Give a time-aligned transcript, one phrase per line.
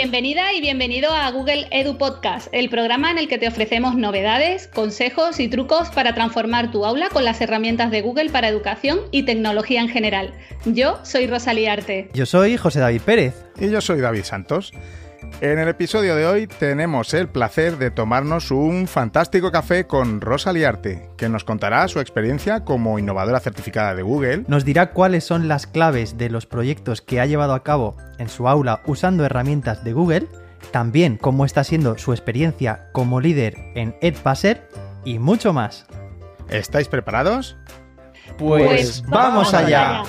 [0.00, 4.68] Bienvenida y bienvenido a Google Edu Podcast, el programa en el que te ofrecemos novedades,
[4.68, 9.24] consejos y trucos para transformar tu aula con las herramientas de Google para educación y
[9.24, 10.34] tecnología en general.
[10.66, 12.10] Yo soy Rosalía Arte.
[12.14, 13.34] Yo soy José David Pérez.
[13.58, 14.72] Y yo soy David Santos.
[15.40, 20.52] En el episodio de hoy tenemos el placer de tomarnos un fantástico café con Rosa
[20.52, 24.44] Liarte, que nos contará su experiencia como innovadora certificada de Google.
[24.48, 28.28] Nos dirá cuáles son las claves de los proyectos que ha llevado a cabo en
[28.28, 30.26] su aula usando herramientas de Google,
[30.72, 34.68] también cómo está siendo su experiencia como líder en EdPasser
[35.04, 35.86] y mucho más.
[36.50, 37.56] ¿Estáis preparados?
[38.38, 40.02] Pues, pues vamos, allá.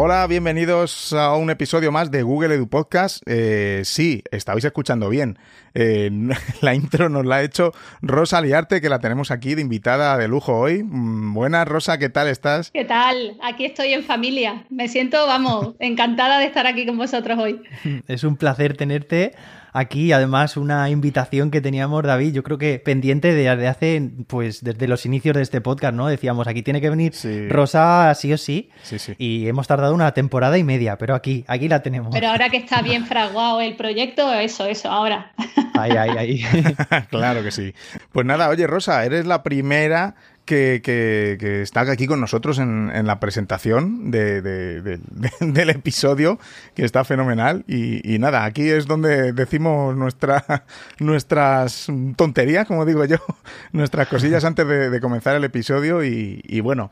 [0.00, 3.20] Hola, bienvenidos a un episodio más de Google Edu Podcast.
[3.26, 5.40] Eh, sí, estabais escuchando bien.
[5.74, 6.08] Eh,
[6.60, 10.28] la intro nos la ha hecho Rosa Liarte, que la tenemos aquí de invitada de
[10.28, 10.84] lujo hoy.
[10.84, 12.70] Mm, buenas, Rosa, ¿qué tal estás?
[12.70, 13.38] ¿Qué tal?
[13.42, 14.64] Aquí estoy en familia.
[14.70, 17.60] Me siento, vamos, encantada de estar aquí con vosotros hoy.
[18.06, 19.34] Es un placer tenerte
[19.72, 20.12] aquí.
[20.12, 25.06] Además, una invitación que teníamos, David, yo creo que pendiente de, hace, pues desde los
[25.06, 26.06] inicios de este podcast, ¿no?
[26.06, 27.12] Decíamos, aquí tiene que venir
[27.48, 28.70] Rosa sí o sí.
[28.82, 29.14] Sí, sí.
[29.18, 32.12] Y hemos tardado una temporada y media, pero aquí, aquí la tenemos.
[32.12, 35.32] Pero ahora que está bien fraguado el proyecto, eso, eso, ahora.
[35.74, 36.44] Ahí, ahí, ahí.
[37.10, 37.72] claro que sí.
[38.12, 40.14] Pues nada, oye, Rosa, eres la primera
[40.48, 46.38] que, está aquí con nosotros en, la presentación del episodio,
[46.74, 47.64] que está fenomenal.
[47.68, 50.64] Y, nada, aquí es donde decimos nuestra,
[50.98, 53.18] nuestras tonterías, como digo yo,
[53.72, 56.02] nuestras cosillas antes de, comenzar el episodio.
[56.02, 56.90] Y, bueno,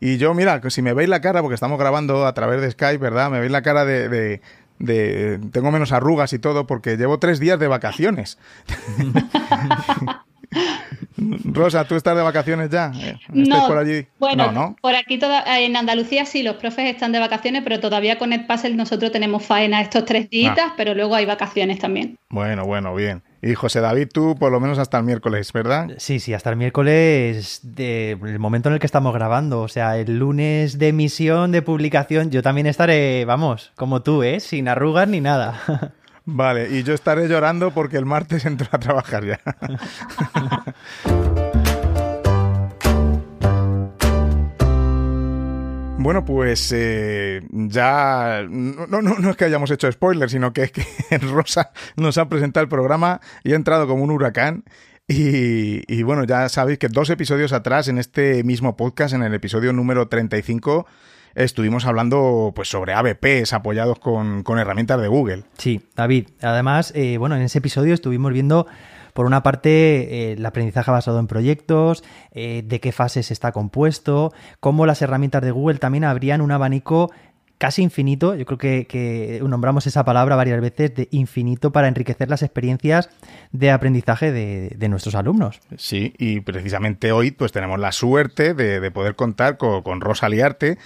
[0.00, 2.98] y yo, mira, si me veis la cara, porque estamos grabando a través de Skype,
[2.98, 3.30] ¿verdad?
[3.30, 4.08] Me veis la cara de,
[4.78, 8.38] de tengo menos arrugas y todo porque llevo tres días de vacaciones.
[11.44, 12.92] Rosa, ¿tú estás de vacaciones ya?
[12.94, 14.06] Eh, no, por allí?
[14.18, 18.74] Bueno, por aquí en Andalucía sí, los profes están de vacaciones, pero todavía con Edpuzzle
[18.74, 20.74] nosotros tenemos faena estos tres días, ah.
[20.76, 22.18] pero luego hay vacaciones también.
[22.28, 23.22] Bueno, bueno, bien.
[23.44, 25.90] Y José David, tú por lo menos hasta el miércoles, ¿verdad?
[25.98, 29.62] Sí, sí, hasta el miércoles del momento en el que estamos grabando.
[29.62, 34.38] O sea, el lunes de emisión, de publicación, yo también estaré, vamos, como tú, ¿eh?
[34.38, 35.60] Sin arrugas ni nada.
[36.24, 39.40] Vale, y yo estaré llorando porque el martes entro a trabajar ya.
[46.02, 50.72] Bueno, pues eh, ya no, no, no, es que hayamos hecho spoiler, sino que es
[50.72, 50.84] que
[51.32, 54.64] Rosa nos ha presentado el programa y ha entrado como un huracán.
[55.06, 59.32] Y, y, bueno, ya sabéis que dos episodios atrás, en este mismo podcast, en el
[59.32, 60.86] episodio número 35,
[61.34, 65.44] estuvimos hablando pues sobre ABPs apoyados con, herramientas de Google.
[65.58, 66.28] Sí, David.
[66.40, 68.66] Además, eh, bueno, en ese episodio estuvimos viendo
[69.12, 74.32] por una parte, eh, el aprendizaje basado en proyectos, eh, de qué fases está compuesto,
[74.60, 77.10] cómo las herramientas de Google también habrían un abanico
[77.58, 82.42] casi infinito, yo creo que, nombramos esa palabra varias veces, de infinito para enriquecer las
[82.42, 83.08] experiencias
[83.52, 85.60] de aprendizaje de, nuestros alumnos.
[85.76, 90.76] Sí, y precisamente hoy pues tenemos la suerte de, poder contar con, con Rosa Liarte,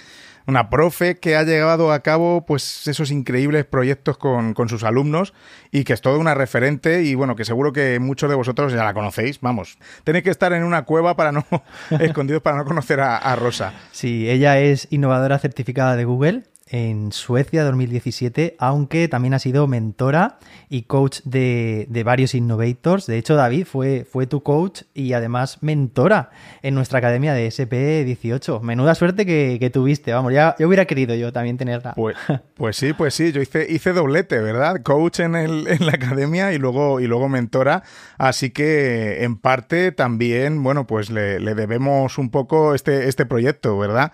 [0.47, 5.33] una profe que ha llevado a cabo pues esos increíbles proyectos con, sus alumnos
[5.71, 8.83] y que es toda una referente y bueno, que seguro que muchos de vosotros ya
[8.83, 11.45] la conocéis, vamos, tenéis que estar en una cueva para no,
[11.99, 13.73] escondidos para no conocer a, a Rosa.
[13.91, 20.39] Sí, ella es innovadora certificada de Google, en Suecia 2017, aunque también ha sido mentora
[20.69, 23.05] y coach de, varios innovators.
[23.05, 28.61] De hecho, David fue, fue tu coach y además mentora en nuestra academia de SP18.
[28.61, 31.93] Menuda suerte que, tuviste, vamos, ya yo hubiera querido yo también tenerla.
[31.93, 32.15] Pues,
[32.55, 34.81] pues sí, pues sí, yo hice, hice doblete, ¿verdad?
[34.83, 37.83] Coach en, el, en la academia y luego, y luego mentora.
[38.17, 43.77] Así que en parte también, bueno, pues le, le debemos un poco este, este proyecto,
[43.77, 44.11] ¿verdad?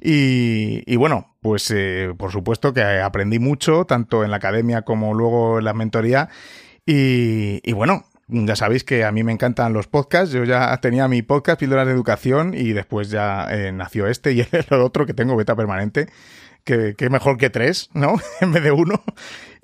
[0.00, 5.58] Y, bueno, pues eh, por supuesto que aprendí mucho, tanto en la academia como luego
[5.58, 6.28] en la mentoría.
[6.86, 10.32] Y, bueno, ya sabéis que a mí me encantan los podcasts.
[10.32, 14.40] Yo ya tenía mi podcast, Píldoras de Educación, y después ya eh, nació este y
[14.52, 16.08] el otro que tengo, Beta Permanente,
[16.64, 18.16] que, que mejor que tres, ¿no?
[18.40, 19.02] en vez de uno.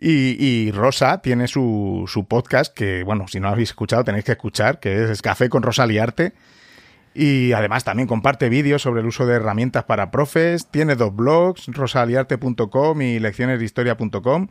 [0.06, 4.78] Y, Rosa tiene su, su, podcast, que bueno, si no habéis escuchado tenéis que escuchar,
[4.78, 6.34] que es Café con Rosa Liarte
[7.14, 11.66] y además también comparte vídeos sobre el uso de herramientas para profes, tiene dos blogs,
[11.68, 14.48] rosaliarte.com y leccionesdehistoria.com,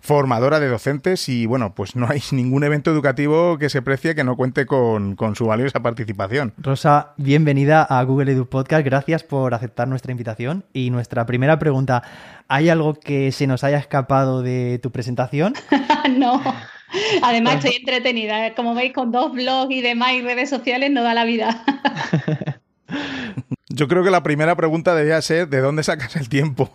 [0.00, 4.24] formadora de docentes y bueno, pues no hay ningún evento educativo que se precie que
[4.24, 6.54] no cuente con, con su valiosa participación.
[6.56, 10.64] Rosa, bienvenida a Google Edu Podcast, gracias por aceptar nuestra invitación.
[10.72, 12.02] Y nuestra primera pregunta,
[12.48, 15.52] ¿hay algo que se nos haya escapado de tu presentación?
[16.18, 16.40] no.
[17.22, 18.54] Además, estoy entretenida.
[18.54, 21.64] Como veis, con dos blogs y demás y redes sociales no da la vida.
[23.70, 26.70] yo creo que la primera pregunta debía ser ¿de dónde sacas el tiempo?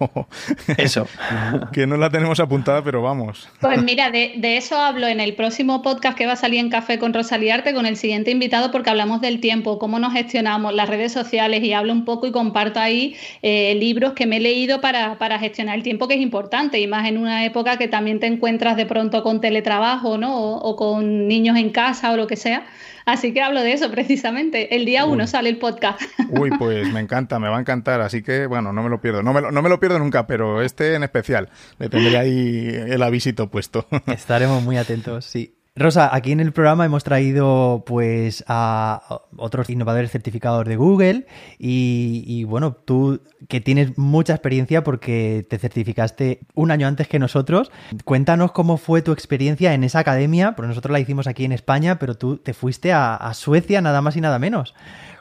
[0.77, 1.07] Eso.
[1.73, 3.49] que no la tenemos apuntada, pero vamos.
[3.61, 6.99] Pues mira, de, eso hablo en el próximo podcast que va a salir en Café
[6.99, 11.11] con Rosaliarte con el siguiente invitado porque hablamos del tiempo, cómo nos gestionamos las redes
[11.11, 15.17] sociales y hablo un poco y comparto ahí eh, libros que me he leído para,
[15.17, 18.27] para gestionar el tiempo que es importante y más en una época que también te
[18.27, 20.57] encuentras de pronto con teletrabajo, ¿no?
[20.57, 22.65] o con niños en casa o lo que sea.
[23.05, 24.75] Así que hablo de eso precisamente.
[24.75, 26.01] El día uno sale el podcast.
[26.29, 28.01] Uy, pues me encanta, me va a encantar.
[28.01, 29.23] Así que, bueno, no me lo pierdo.
[29.23, 31.49] No me lo, no me lo pierdo nunca, pero este en especial.
[31.79, 33.87] Le tendré ahí el avisito puesto.
[34.07, 35.55] Estaremos muy atentos, sí.
[35.75, 41.25] Rosa, aquí en el programa hemos traído pues a otros innovadores certificados de Google
[41.57, 47.71] y, bueno, tú que tienes mucha experiencia porque te certificaste un año antes que nosotros,
[48.05, 51.97] cuéntanos cómo fue tu experiencia en esa academia, porque nosotros la hicimos aquí en España,
[51.97, 54.75] pero tú te fuiste a, a Suecia nada más y nada menos.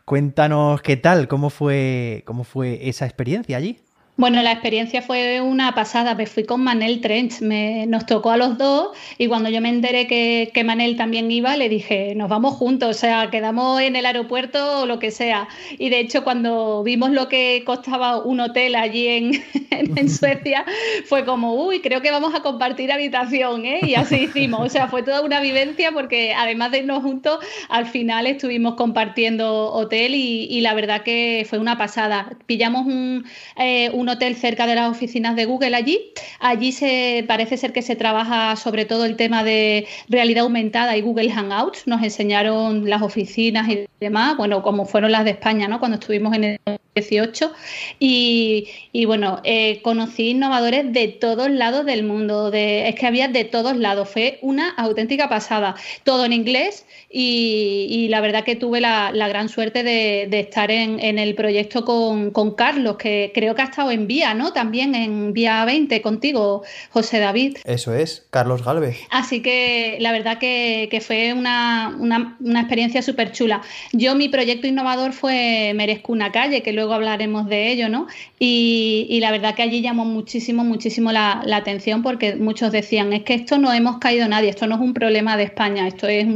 [0.04, 3.80] Cuéntanos qué tal, cómo fue, cómo fue esa experiencia allí.
[4.22, 6.14] Bueno, la experiencia fue una pasada.
[6.14, 9.68] Me fui con Manel Trench, me, nos tocó a los dos y cuando yo me
[9.68, 13.96] enteré que, que, Manel también iba, le dije, nos vamos juntos, o sea, quedamos en
[13.96, 15.48] el aeropuerto o lo que sea.
[15.76, 20.64] Y de hecho, cuando vimos lo que costaba un hotel allí en, en, Suecia,
[21.06, 23.80] fue como, uy, creo que vamos a compartir habitación, ¿eh?
[23.82, 24.60] Y así hicimos.
[24.60, 29.72] O sea, fue toda una vivencia porque además de irnos juntos, al final estuvimos compartiendo
[29.72, 32.30] hotel y, la verdad que fue una pasada.
[32.46, 33.24] Pillamos un,
[33.56, 36.12] eh, un hotel cerca de las oficinas de Google allí.
[36.40, 41.00] Allí se parece ser que se trabaja sobre todo el tema de realidad aumentada y
[41.02, 41.86] Google Hangouts.
[41.86, 45.78] Nos enseñaron las oficinas y demás, bueno, como fueron las de España, ¿no?
[45.78, 46.58] Cuando estuvimos en el
[46.94, 47.52] 18.
[47.98, 48.68] Y,
[49.06, 52.50] bueno, eh, conocí innovadores de todos lados del mundo.
[52.50, 54.08] De, es que había de todos lados.
[54.08, 55.74] Fue una auténtica pasada.
[56.04, 61.34] Todo en inglés y, la verdad que tuve la, gran suerte de, estar en, el
[61.34, 64.52] proyecto con, Carlos, que creo que ha estado en Vía, ¿no?
[64.52, 67.58] También en Vía 20 contigo, José David.
[67.64, 68.98] Eso es, Carlos Galvez.
[69.10, 73.62] Así que la verdad que, fue una, experiencia súper chula.
[73.92, 78.06] Yo, mi proyecto innovador fue Merezco una calle, que luego hablaremos de ello, ¿no?
[78.38, 83.34] Y, la verdad que allí llamó muchísimo, muchísimo la, atención porque muchos decían, es que
[83.34, 86.26] esto no hemos caído nadie, esto no es un problema de España, esto es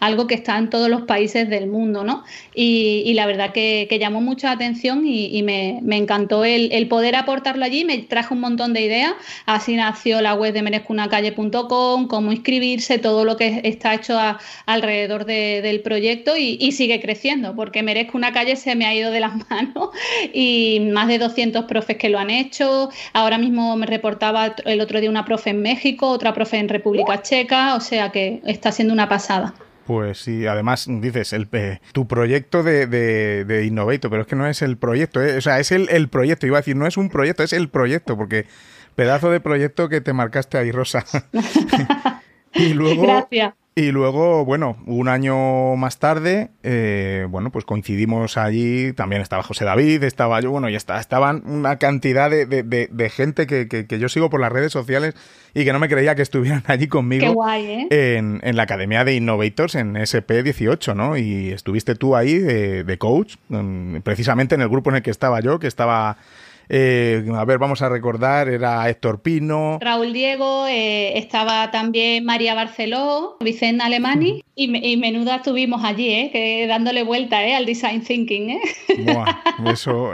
[0.00, 2.24] algo que está en todos los países del mundo, ¿no?
[2.54, 7.98] Y, la verdad que, llamó mucha atención y, me, encantó el, poder aportarlo allí, me
[7.98, 9.14] trajo un montón de ideas,
[9.46, 14.18] así nació la web de merezcunacalle.com, cómo inscribirse, todo lo que está hecho
[14.66, 19.20] alrededor del proyecto y, sigue creciendo, porque Merezco una calle se me ha ido de
[19.20, 19.90] las manos
[20.32, 25.00] y más de 200 profes que lo han hecho, ahora mismo me reportaba el otro
[25.00, 28.94] día una profe en México, otra profe en República Checa, o sea que está siendo
[28.94, 29.54] una pasada.
[29.86, 34.46] Pues sí, además dices, el, eh, tu proyecto de, de, Innovator, pero es que no
[34.46, 36.96] es el proyecto, eh, o sea, es el, el, proyecto, iba a decir, no es
[36.96, 38.46] un proyecto, es el proyecto, porque
[38.94, 41.04] pedazo de proyecto que te marcaste ahí, Rosa.
[42.54, 43.54] y luego, Gracias.
[43.74, 49.64] Y luego, bueno, un año más tarde, eh, bueno, pues coincidimos allí, también estaba José
[49.64, 54.10] David, estaba yo, bueno, y está, estaban una cantidad de, de, gente que, que, yo
[54.10, 55.14] sigo por las redes sociales
[55.54, 57.86] y que no me creía que estuvieran allí conmigo ¿eh?
[57.90, 61.16] en, en, la Academia de Innovators en SP18, ¿no?
[61.16, 63.36] Y estuviste tú ahí de, de coach,
[64.02, 66.18] precisamente en el grupo en el que estaba yo, que estaba
[66.68, 69.78] eh, a ver, vamos a recordar, era Héctor Pino.
[69.80, 76.30] Raúl Diego, eh, estaba también María Barceló, Vicente Alemani y, menuda estuvimos allí, ¿eh?
[76.32, 77.54] que dándole vuelta ¿eh?
[77.54, 78.50] al design thinking.
[78.50, 78.60] ¿eh?
[79.66, 80.12] eso,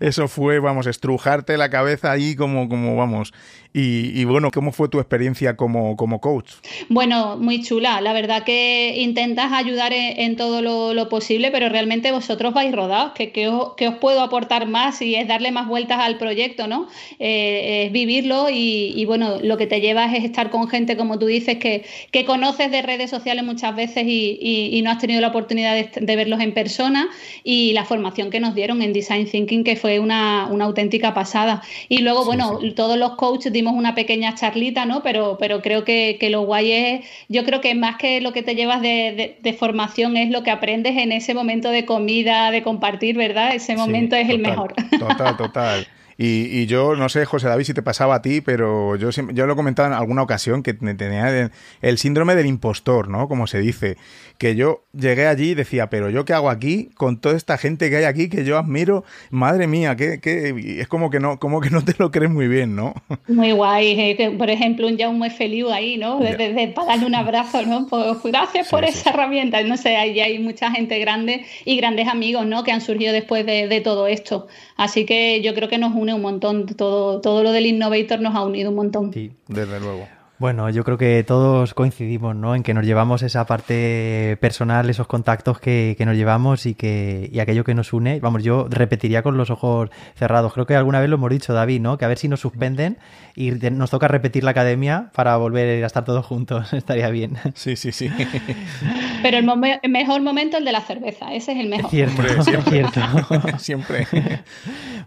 [0.00, 3.32] eso fue, vamos, estrujarte la cabeza ahí como, como vamos.
[3.78, 6.52] Y, bueno, ¿cómo fue tu experiencia como, como, coach?
[6.88, 8.00] Bueno, muy chula.
[8.00, 13.12] La verdad que intentas ayudar en, todo lo, posible, pero realmente vosotros vais rodados.
[13.14, 15.02] ¿Qué, os, puedo aportar más?
[15.02, 16.88] Y es darle más vueltas al proyecto, ¿no?
[17.18, 21.26] Eh, es vivirlo y, bueno, lo que te llevas es estar con gente, como tú
[21.26, 25.74] dices, que, que conoces de redes sociales muchas veces y, no has tenido la oportunidad
[25.74, 27.08] de, verlos en persona
[27.44, 31.62] y la formación que nos dieron en Design Thinking que fue una, auténtica pasada.
[31.90, 35.02] Y luego, bueno, todos los coaches una pequeña charlita, ¿no?
[35.02, 38.54] Pero, pero creo que, lo guay es, yo creo que más que lo que te
[38.54, 43.54] llevas de, formación es lo que aprendes en ese momento de comida, de compartir, ¿verdad?
[43.54, 44.74] Ese momento es el mejor.
[44.98, 45.86] Total, total.
[46.18, 49.52] Y, yo no sé, José David, si te pasaba a ti, pero yo, yo lo
[49.52, 51.50] he comentado en alguna ocasión que tenía
[51.82, 53.28] el, síndrome del impostor, ¿no?
[53.28, 53.96] Como se dice.
[54.38, 57.88] Que yo llegué allí y decía, pero yo qué hago aquí con toda esta gente
[57.88, 59.02] que hay aquí que yo admiro.
[59.30, 60.20] Madre mía, que,
[60.78, 62.94] es como que no, como que no te lo crees muy bien, ¿no?
[63.28, 63.98] Muy guay.
[63.98, 66.18] Eh, por ejemplo, un Jaume Feliu ahí, ¿no?
[66.18, 67.86] De, para darle un abrazo, ¿no?
[67.86, 69.62] Pues, gracias por esa herramienta.
[69.62, 72.64] No sé, ahí hay mucha gente grande y grandes amigos, ¿no?
[72.64, 74.48] Que han surgido después de, todo esto.
[74.76, 76.66] Así que yo creo que nos une un montón.
[76.66, 79.12] Todo, todo lo del Innovator nos ha unido un montón.
[79.12, 80.06] Sí, desde luego.
[80.38, 82.54] Bueno, yo creo que todos coincidimos, ¿no?
[82.54, 87.38] En que nos llevamos esa parte personal, esos contactos que, nos llevamos y que y
[87.38, 88.20] aquello que nos une.
[88.20, 90.52] Vamos, yo repetiría con los ojos cerrados.
[90.52, 91.96] Creo que alguna vez lo hemos dicho, David, ¿no?
[91.96, 92.98] Que a ver si nos suspenden
[93.38, 96.72] y nos toca repetir la academia para volver a estar todos juntos.
[96.72, 97.36] Estaría bien.
[97.54, 98.10] Sí, sí, sí.
[99.22, 101.34] Pero el, mejor momento es el de la cerveza.
[101.34, 101.90] Ese es el mejor.
[101.90, 102.72] Cierto, siempre.
[102.72, 103.58] Cierto.
[103.58, 104.06] siempre.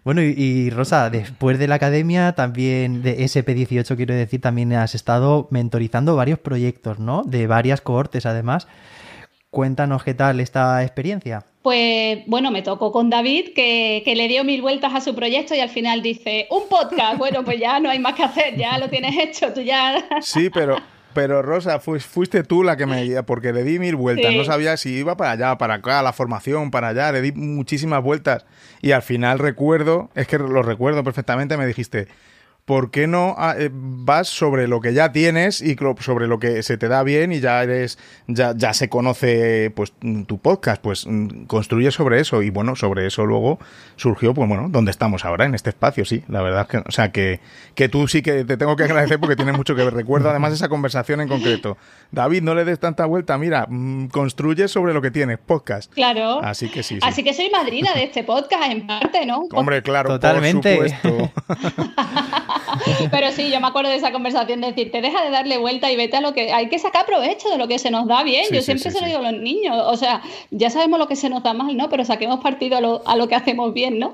[0.03, 5.48] Bueno, y, Rosa, después de la academia, también de SP18, quiero decir, también has estado
[5.50, 7.24] mentorizando varios proyectos, ¿no?
[7.24, 8.67] De varias cohortes, además.
[9.51, 11.44] Cuéntanos qué tal esta experiencia.
[11.63, 15.56] Pues bueno, me tocó con David, que, que, le dio mil vueltas a su proyecto
[15.56, 18.77] y al final dice, un podcast, bueno, pues ya no hay más que hacer, ya
[18.77, 20.06] lo tienes hecho, tú ya...
[20.22, 20.77] Sí, pero,
[21.13, 24.34] pero Rosa, fuiste tú la que me guía, porque le di mil vueltas.
[24.34, 27.12] No sabía si iba para allá, para acá, la formación, para allá.
[27.12, 28.46] Le di muchísimas vueltas.
[28.82, 32.08] Y al final recuerdo, es que lo recuerdo perfectamente, me dijiste,
[32.69, 36.61] ¿por qué no ah, eh, vas sobre lo que ya tienes y sobre lo que
[36.61, 37.97] se te da bien y ya eres,
[38.27, 39.91] ya, ya se conoce pues
[40.27, 40.79] tu podcast?
[40.79, 43.57] Pues mm, construye sobre eso y bueno, sobre eso luego
[43.95, 47.11] surgió, pues bueno, donde estamos ahora, en este espacio, sí, la verdad que, o sea,
[47.11, 47.39] que,
[47.73, 49.95] que tú sí que te tengo que agradecer porque tienes mucho que ver.
[49.95, 51.75] Recuerdo además esa conversación en concreto.
[52.11, 55.91] David, no le des tanta vuelta, mira, mm, construye sobre lo que tienes, podcast.
[55.91, 56.39] Claro.
[56.43, 56.99] Así que sí.
[57.01, 59.47] Así que soy madrina de este podcast, en parte, ¿no?
[59.53, 60.75] Hombre, claro, Totalmente.
[60.75, 61.31] por supuesto.
[63.11, 65.91] Pero sí, yo me acuerdo de esa conversación de decir, te deja de darle vuelta
[65.91, 68.23] y vete a lo que hay que sacar provecho de lo que se nos da
[68.23, 68.45] bien.
[68.51, 70.21] yo siempre se lo digo a los niños, o sea,
[70.51, 71.89] ya sabemos lo que se nos da mal, ¿no?
[71.89, 74.11] Pero saquemos partido a lo, a lo que hacemos bien, ¿no?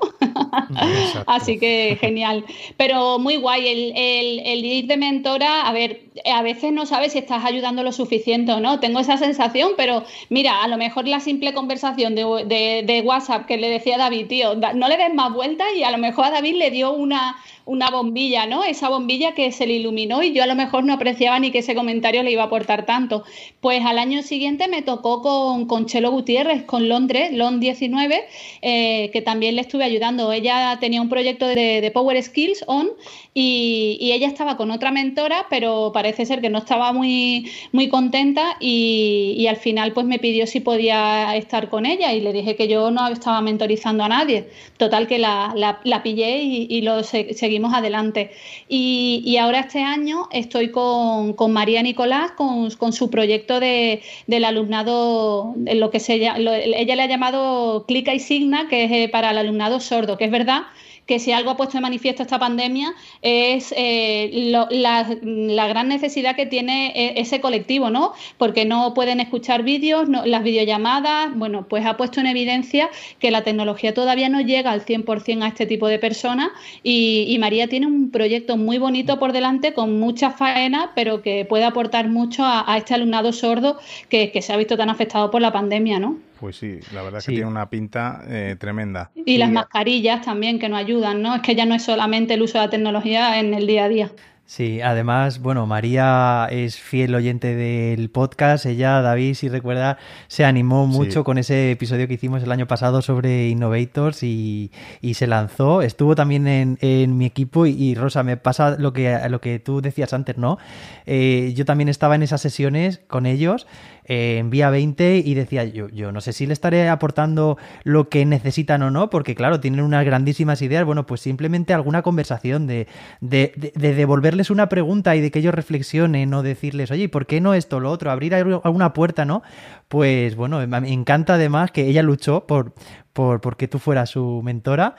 [1.26, 2.44] Así que genial.
[2.76, 7.12] Pero muy guay, el, el, el ir de mentora, a ver, a veces no sabes
[7.12, 8.80] si estás ayudando lo suficiente o no.
[8.80, 13.56] Tengo esa sensación, pero mira, a lo mejor la simple conversación de, de, WhatsApp que
[13.56, 16.30] le decía a David, tío, no le des más vueltas y a lo mejor a
[16.30, 18.62] David le dio una una bombilla, ¿no?
[18.64, 21.58] Esa bombilla que se le iluminó y yo a lo mejor no apreciaba ni que
[21.58, 23.24] ese comentario le iba a aportar tanto.
[23.60, 28.24] Pues al año siguiente me tocó con, con Chelo Gutiérrez, con Londres, LON 19,
[28.62, 30.25] eh, que también le estuve ayudando.
[30.32, 32.90] Ella tenía un proyecto de, de Power Skills On
[33.38, 38.56] y, ella estaba con otra mentora, pero parece ser que no estaba muy, muy contenta
[38.60, 42.66] y, al final pues me pidió si podía estar con ella y le dije que
[42.66, 44.48] yo no estaba mentorizando a nadie.
[44.78, 48.30] Total que la, la, la pillé y, y lo seguí adelante.
[48.68, 55.90] Y, ahora este año estoy con, María Nicolás, con, su proyecto de, del alumnado, lo
[55.90, 59.80] que se, ella le ha llamado Clica y Signa, que es eh, para el alumnado
[59.80, 60.62] sordo, que es verdad
[61.06, 64.30] que si algo ha puesto de manifiesto esta pandemia es eh,
[64.70, 68.12] la, gran necesidad que tiene e, ese colectivo, ¿no?
[68.38, 73.42] Porque no pueden escuchar vídeos, las videollamadas, bueno, pues ha puesto en evidencia que la
[73.42, 76.50] tecnología todavía no llega al 100% a este tipo de personas
[76.82, 81.64] y, María tiene un proyecto muy bonito por delante con mucha faena, pero que puede
[81.64, 85.52] aportar mucho a, este alumnado sordo que, que se ha visto tan afectado por la
[85.52, 86.16] pandemia, ¿no?
[86.40, 89.10] Pues sí, la verdad es que tiene una pinta eh, tremenda.
[89.14, 91.34] Y las mascarillas también que nos ayudan, ¿no?
[91.34, 93.88] Es que ya no es solamente el uso de la tecnología en el día a
[93.88, 94.10] día.
[94.48, 98.64] Sí, además, bueno, María es fiel oyente del podcast.
[98.64, 103.02] Ella, David, si recuerda, se animó mucho con ese episodio que hicimos el año pasado
[103.02, 104.70] sobre Innovators y,
[105.14, 105.82] se lanzó.
[105.82, 110.12] Estuvo también en, mi equipo y, Rosa, me pasa lo que, lo que tú decías
[110.12, 110.58] antes, ¿no?
[111.06, 113.66] Eh, yo también estaba en esas sesiones con ellos
[114.08, 118.08] eh, en Vía 20 y decía, yo, yo no sé si le estaré aportando lo
[118.08, 120.84] que necesitan o no, porque claro, tienen unas grandísimas ideas.
[120.84, 122.86] Bueno, pues simplemente alguna conversación de,
[123.20, 127.40] de, de, devolverles una pregunta y de que ellos reflexionen o decirles, oye, ¿por qué
[127.40, 128.10] no esto, lo otro?
[128.10, 129.42] Abrir alguna puerta, ¿no?
[129.88, 132.74] Pues bueno, me encanta además que ella luchó por,
[133.12, 134.94] por, por que tú fueras su mentora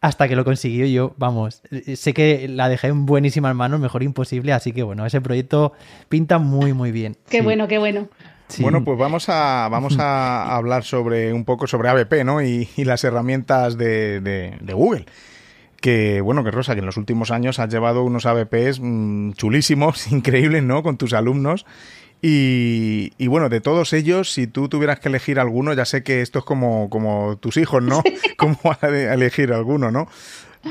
[0.00, 1.62] hasta que lo consiguió yo, vamos,
[1.94, 5.74] sé que la dejé en buenísimas manos, mejor imposible, así que bueno, ese proyecto
[6.08, 7.18] pinta muy, muy bien.
[7.28, 8.08] Qué bueno, qué bueno.
[8.58, 12.42] Bueno, pues vamos a, vamos a hablar sobre un poco sobre ABP, ¿no?
[12.42, 15.06] Y, las herramientas de, Google.
[15.80, 20.06] Que, bueno, que Rosa, que en los últimos años has llevado unos ABPs mm, chulísimos,
[20.12, 20.82] increíbles, ¿no?
[20.82, 21.66] Con tus alumnos.
[22.22, 26.20] Y, y, bueno, de todos ellos, si tú tuvieras que elegir alguno, ya sé que
[26.20, 28.02] esto es como, como tus hijos, ¿no?
[28.36, 30.06] como elegir alguno, ¿no?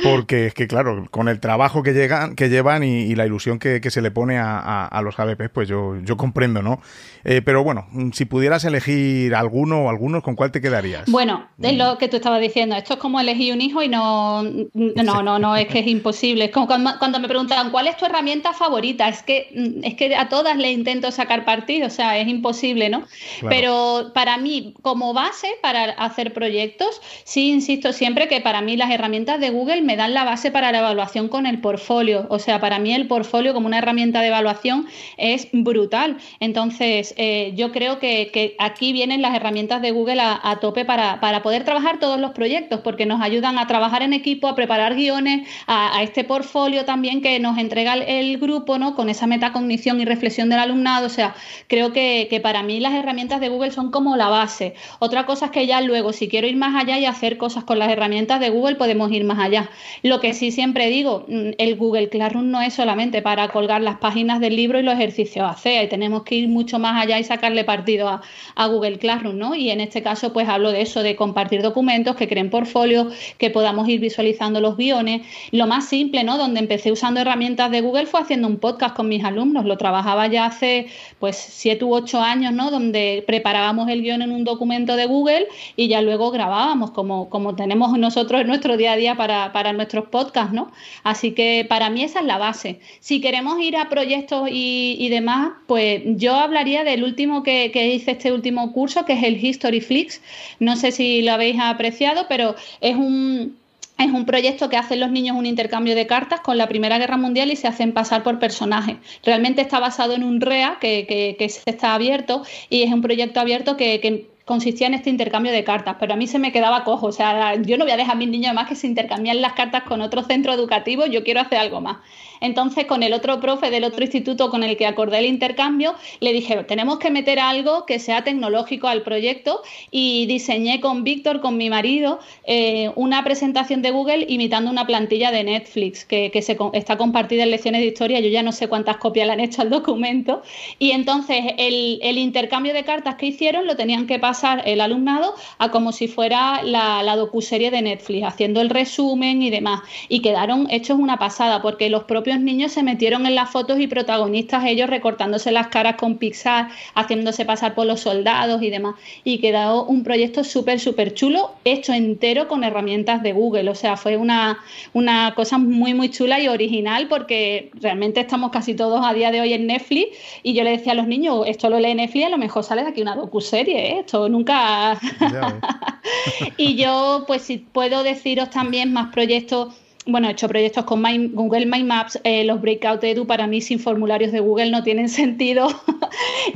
[0.03, 3.81] Porque es que, claro, con el trabajo que, llegan, que llevan y, la ilusión que,
[3.89, 6.79] se le pone a, los ABP, pues yo, yo comprendo, ¿no?
[7.23, 11.09] Eh, pero bueno, si pudieras elegir alguno o algunos, ¿con cuál te quedarías?
[11.09, 12.75] Bueno, es lo que tú estabas diciendo.
[12.75, 16.45] Esto es como elegir un hijo y no, no, no, no, es que es imposible.
[16.45, 19.09] Es como cuando, me preguntan, ¿cuál es tu herramienta favorita?
[19.09, 23.03] Es que, es que a todas le intento sacar partido, o sea, es imposible, ¿no?
[23.47, 28.91] Pero para mí, como base para hacer proyectos, sí insisto siempre que para mí las
[28.91, 32.25] herramientas de Google me dan la base para la evaluación con el portfolio.
[32.29, 36.17] O sea, para mí el portfolio como una herramienta de evaluación es brutal.
[36.39, 41.63] Entonces, eh, yo creo que, aquí vienen las herramientas de Google a, tope para, poder
[41.63, 46.01] trabajar todos los proyectos, porque nos ayudan a trabajar en equipo, a preparar guiones, a,
[46.03, 48.95] este portfolio también que nos entrega el, grupo, ¿no?
[48.95, 51.07] Con esa metacognición y reflexión del alumnado.
[51.07, 51.35] O sea,
[51.67, 54.75] creo que para mí las herramientas de Google son como la base.
[54.99, 57.79] Otra cosa es que ya luego, si quiero ir más allá y hacer cosas con
[57.79, 59.68] las herramientas de Google, podemos ir más allá.
[60.03, 63.97] Lo que sí siempre digo, mm, el Google Classroom no es solamente para colgar las
[63.97, 67.23] páginas del libro y los ejercicios ACEA, y tenemos que ir mucho más allá y
[67.23, 68.21] sacarle partido a,
[68.69, 69.55] Google Classroom, ¿no?
[69.55, 73.49] Y en este caso, pues hablo de eso, de compartir documentos, que creen portfolios, que
[73.49, 75.21] podamos ir visualizando los guiones.
[75.51, 76.37] Lo más simple, ¿no?
[76.37, 79.65] Donde empecé usando herramientas de Google fue haciendo un podcast con mis alumnos.
[79.65, 80.87] Lo trabajaba ya hace,
[81.19, 82.69] pues, siete u ocho años, ¿no?
[82.69, 87.55] Donde preparábamos el guion en un documento de Google y ya luego grabábamos, como, como
[87.55, 90.71] tenemos nosotros en nuestro día a día para nuestros podcasts, ¿no?
[91.03, 92.79] Así que para mí esa es la base.
[92.99, 98.31] Si queremos ir a proyectos y, demás, pues yo hablaría del último que, hice este
[98.31, 100.21] último curso, que es el History Flix.
[100.59, 103.57] No sé si lo habéis apreciado, pero es un,
[103.97, 107.17] es un proyecto que hacen los niños un intercambio de cartas con la Primera Guerra
[107.17, 108.97] Mundial y se hacen pasar por personajes.
[109.23, 113.75] Realmente está basado en un REA que, que, está abierto y es un proyecto abierto
[113.75, 117.05] que, que consistía en este intercambio de cartas, pero a mí se me quedaba cojo,
[117.05, 119.53] o sea, yo no voy a dejar a mis niños más que se intercambian las
[119.53, 121.97] cartas con otro centro educativo, yo quiero hacer algo más.
[122.41, 126.33] Entonces, con el otro profe del otro instituto con el que acordé el intercambio, le
[126.33, 131.57] dije, tenemos que meter algo que sea tecnológico al proyecto y diseñé con Víctor, con
[131.57, 136.97] mi marido, eh, una presentación de Google imitando una plantilla de Netflix que, se, está
[136.97, 138.19] compartida en lecciones de historia.
[138.19, 140.41] Yo ya no sé cuántas copias le han hecho al documento.
[140.77, 145.71] Y entonces el, intercambio de cartas que hicieron lo tenían que pasar el alumnado a
[145.71, 149.81] como si fuera la, la docuserie de Netflix, haciendo el resumen y demás.
[150.09, 153.87] Y quedaron hechos una pasada porque los propios niños se metieron en las fotos y
[153.87, 158.95] protagonistas ellos recortándose las caras con Pixar, haciéndose pasar por los soldados y demás.
[159.23, 163.69] Y quedó un proyecto súper, súper chulo, hecho entero con herramientas de Google.
[163.69, 164.59] O sea, fue una,
[164.93, 169.41] una cosa muy, muy chula y original porque realmente estamos casi todos a día de
[169.41, 172.29] hoy en Netflix y yo le decía a los niños, esto lo lee Netflix, a
[172.29, 173.99] lo mejor sale de aquí una docuserie, ¿eh?
[174.01, 174.99] esto nunca...
[176.57, 179.73] y yo, pues si puedo deciros también más proyectos
[180.09, 183.79] bueno, he hecho proyectos con Google My Maps, eh, los Breakout Edu para mí sin
[183.79, 185.67] formularios de Google no tienen sentido.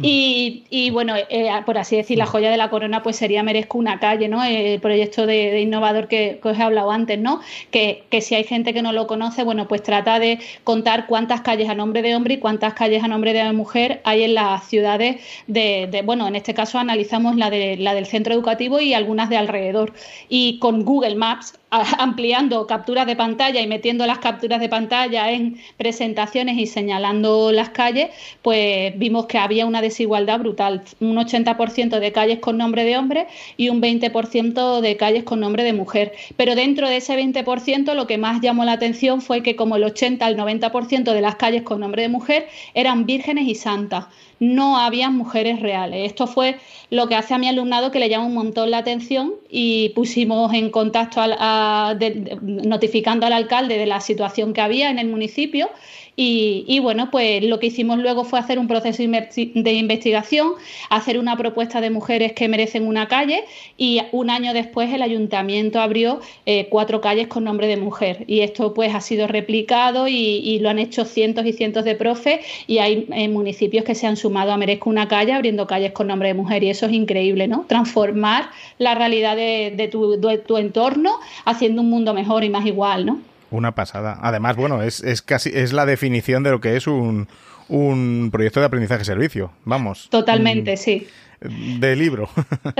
[0.01, 3.99] y, bueno, eh, por así decir, la joya de la corona pues sería Merezco una
[3.99, 4.43] calle, ¿no?
[4.43, 7.41] El proyecto de, innovador que, os he hablado antes, ¿no?
[7.71, 11.69] Que, si hay gente que no lo conoce, bueno, pues trata de contar cuántas calles
[11.69, 15.21] a nombre de hombre y cuántas calles a nombre de mujer hay en las ciudades
[15.47, 19.37] de, bueno, en este caso analizamos la, de, la del centro educativo y algunas de
[19.37, 19.93] alrededor.
[20.29, 21.59] Y con Google Maps
[21.97, 27.69] ampliando capturas de pantalla y metiendo las capturas de pantalla en presentaciones y señalando las
[27.69, 28.09] calles,
[28.41, 30.83] pues vimos que había una desigualdad brutal.
[30.99, 33.27] Un 80% de calles con nombre de hombre
[33.57, 36.13] y un 20% de calles con nombre de mujer.
[36.37, 39.83] Pero dentro de ese 20% lo que más llamó la atención fue que como el
[39.83, 44.05] 80 al 90% de las calles con nombre de mujer eran vírgenes y santas
[44.39, 46.07] no había mujeres reales.
[46.07, 46.57] Esto fue
[46.89, 50.53] lo que hace a mi alumnado que le llama un montón la atención y pusimos
[50.53, 51.21] en contacto
[52.41, 55.69] notificando al alcalde de la situación que había en el municipio
[56.15, 60.53] y, bueno, pues lo que hicimos luego fue hacer un proceso de investigación,
[60.89, 63.45] hacer una propuesta de mujeres que merecen una calle
[63.77, 68.25] y un año después el ayuntamiento abrió eh, cuatro calles con nombre de mujer.
[68.27, 72.39] Y esto pues ha sido replicado y, lo han hecho cientos y cientos de profes
[72.67, 76.07] y hay eh, municipios que se han sumado a Merezco una calle abriendo calles con
[76.07, 77.65] nombre de mujer y eso es increíble, ¿no?
[77.67, 83.05] Transformar la realidad de, tu, de tu entorno haciendo un mundo mejor y más igual,
[83.05, 83.19] ¿no?
[83.51, 84.17] Una pasada.
[84.21, 87.27] Además, bueno, es, es casi es la definición de lo que es un,
[87.67, 89.51] un proyecto de aprendizaje servicio.
[89.65, 90.07] Vamos.
[90.09, 91.07] Totalmente, sí.
[91.79, 92.29] De libro.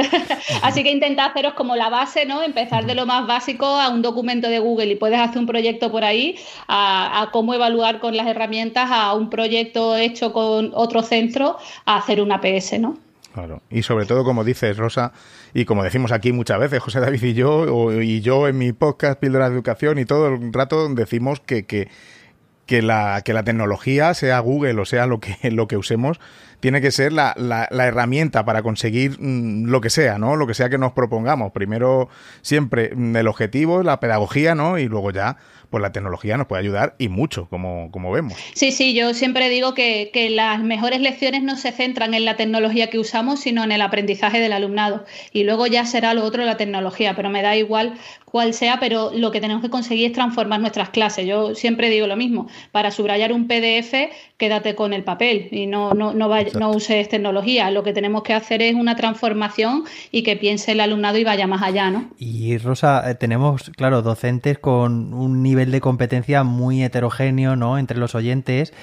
[0.62, 2.42] Así que intenta haceros como la base, ¿no?
[2.42, 5.92] Empezar de lo más básico a un documento de Google y puedes hacer un proyecto
[5.92, 11.04] por ahí a, a cómo evaluar con las herramientas a un proyecto hecho con otro
[11.04, 12.98] centro a hacer una PS, ¿no?
[13.34, 13.64] Claro.
[13.72, 15.12] Y sobre todo, como dices, Rosa,
[15.56, 19.20] y como decimos aquí muchas veces, José David y yo, y yo en mi podcast
[19.20, 21.90] Píldora de Educación, y todo el rato decimos que, que,
[22.74, 26.20] que, la, que la tecnología, sea Google o sea lo que, lo que usemos,
[26.60, 30.36] tiene que ser la, la, herramienta para conseguir mm, lo que sea, ¿no?
[30.38, 31.52] Lo que sea que nos propongamos.
[31.52, 32.10] Primero,
[32.42, 34.80] siempre mm, el objetivo, la pedagogía, ¿no?
[34.80, 35.38] Y luego ya
[35.70, 38.34] pues la tecnología nos puede ayudar y mucho, como, como vemos.
[38.54, 42.36] Sí, sí, yo siempre digo que, que, las mejores lecciones no se centran en la
[42.36, 45.04] tecnología que usamos, sino en el aprendizaje del alumnado.
[45.32, 47.96] Y luego ya será lo otro la tecnología, pero me da igual
[48.34, 51.28] cuál sea, pero lo que tenemos que conseguir es transformar nuestras clases.
[51.28, 55.94] Yo siempre digo lo mismo, para subrayar un PDF, quédate con el papel y no,
[55.94, 57.70] no, no, vaya, no uses tecnología.
[57.70, 61.46] Lo que tenemos que hacer es una transformación y que piense el alumnado y vaya
[61.46, 62.10] más allá, ¿no?
[62.18, 67.78] Y Rosa, eh, tenemos, claro, docentes con un nivel de competencia muy heterogéneo, ¿no?
[67.78, 68.74] Entre los oyentes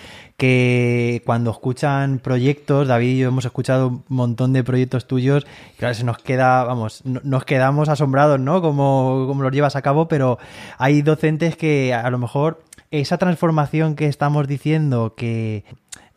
[0.41, 5.93] que cuando escuchan proyectos, David y yo hemos escuchado un montón de proyectos tuyos, claro,
[5.95, 8.63] se nos queda, vamos, nos quedamos asombrados, ¿no?
[8.63, 10.39] Como, como los llevas a cabo, pero
[10.79, 15.65] hay docentes que a lo mejor esa transformación que estamos diciendo que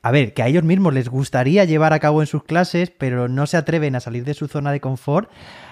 [0.02, 3.28] a ver, que a ellos mismos les gustaría llevar a cabo en sus clases, pero
[3.28, 5.30] no se atreven a salir de su zona de confort,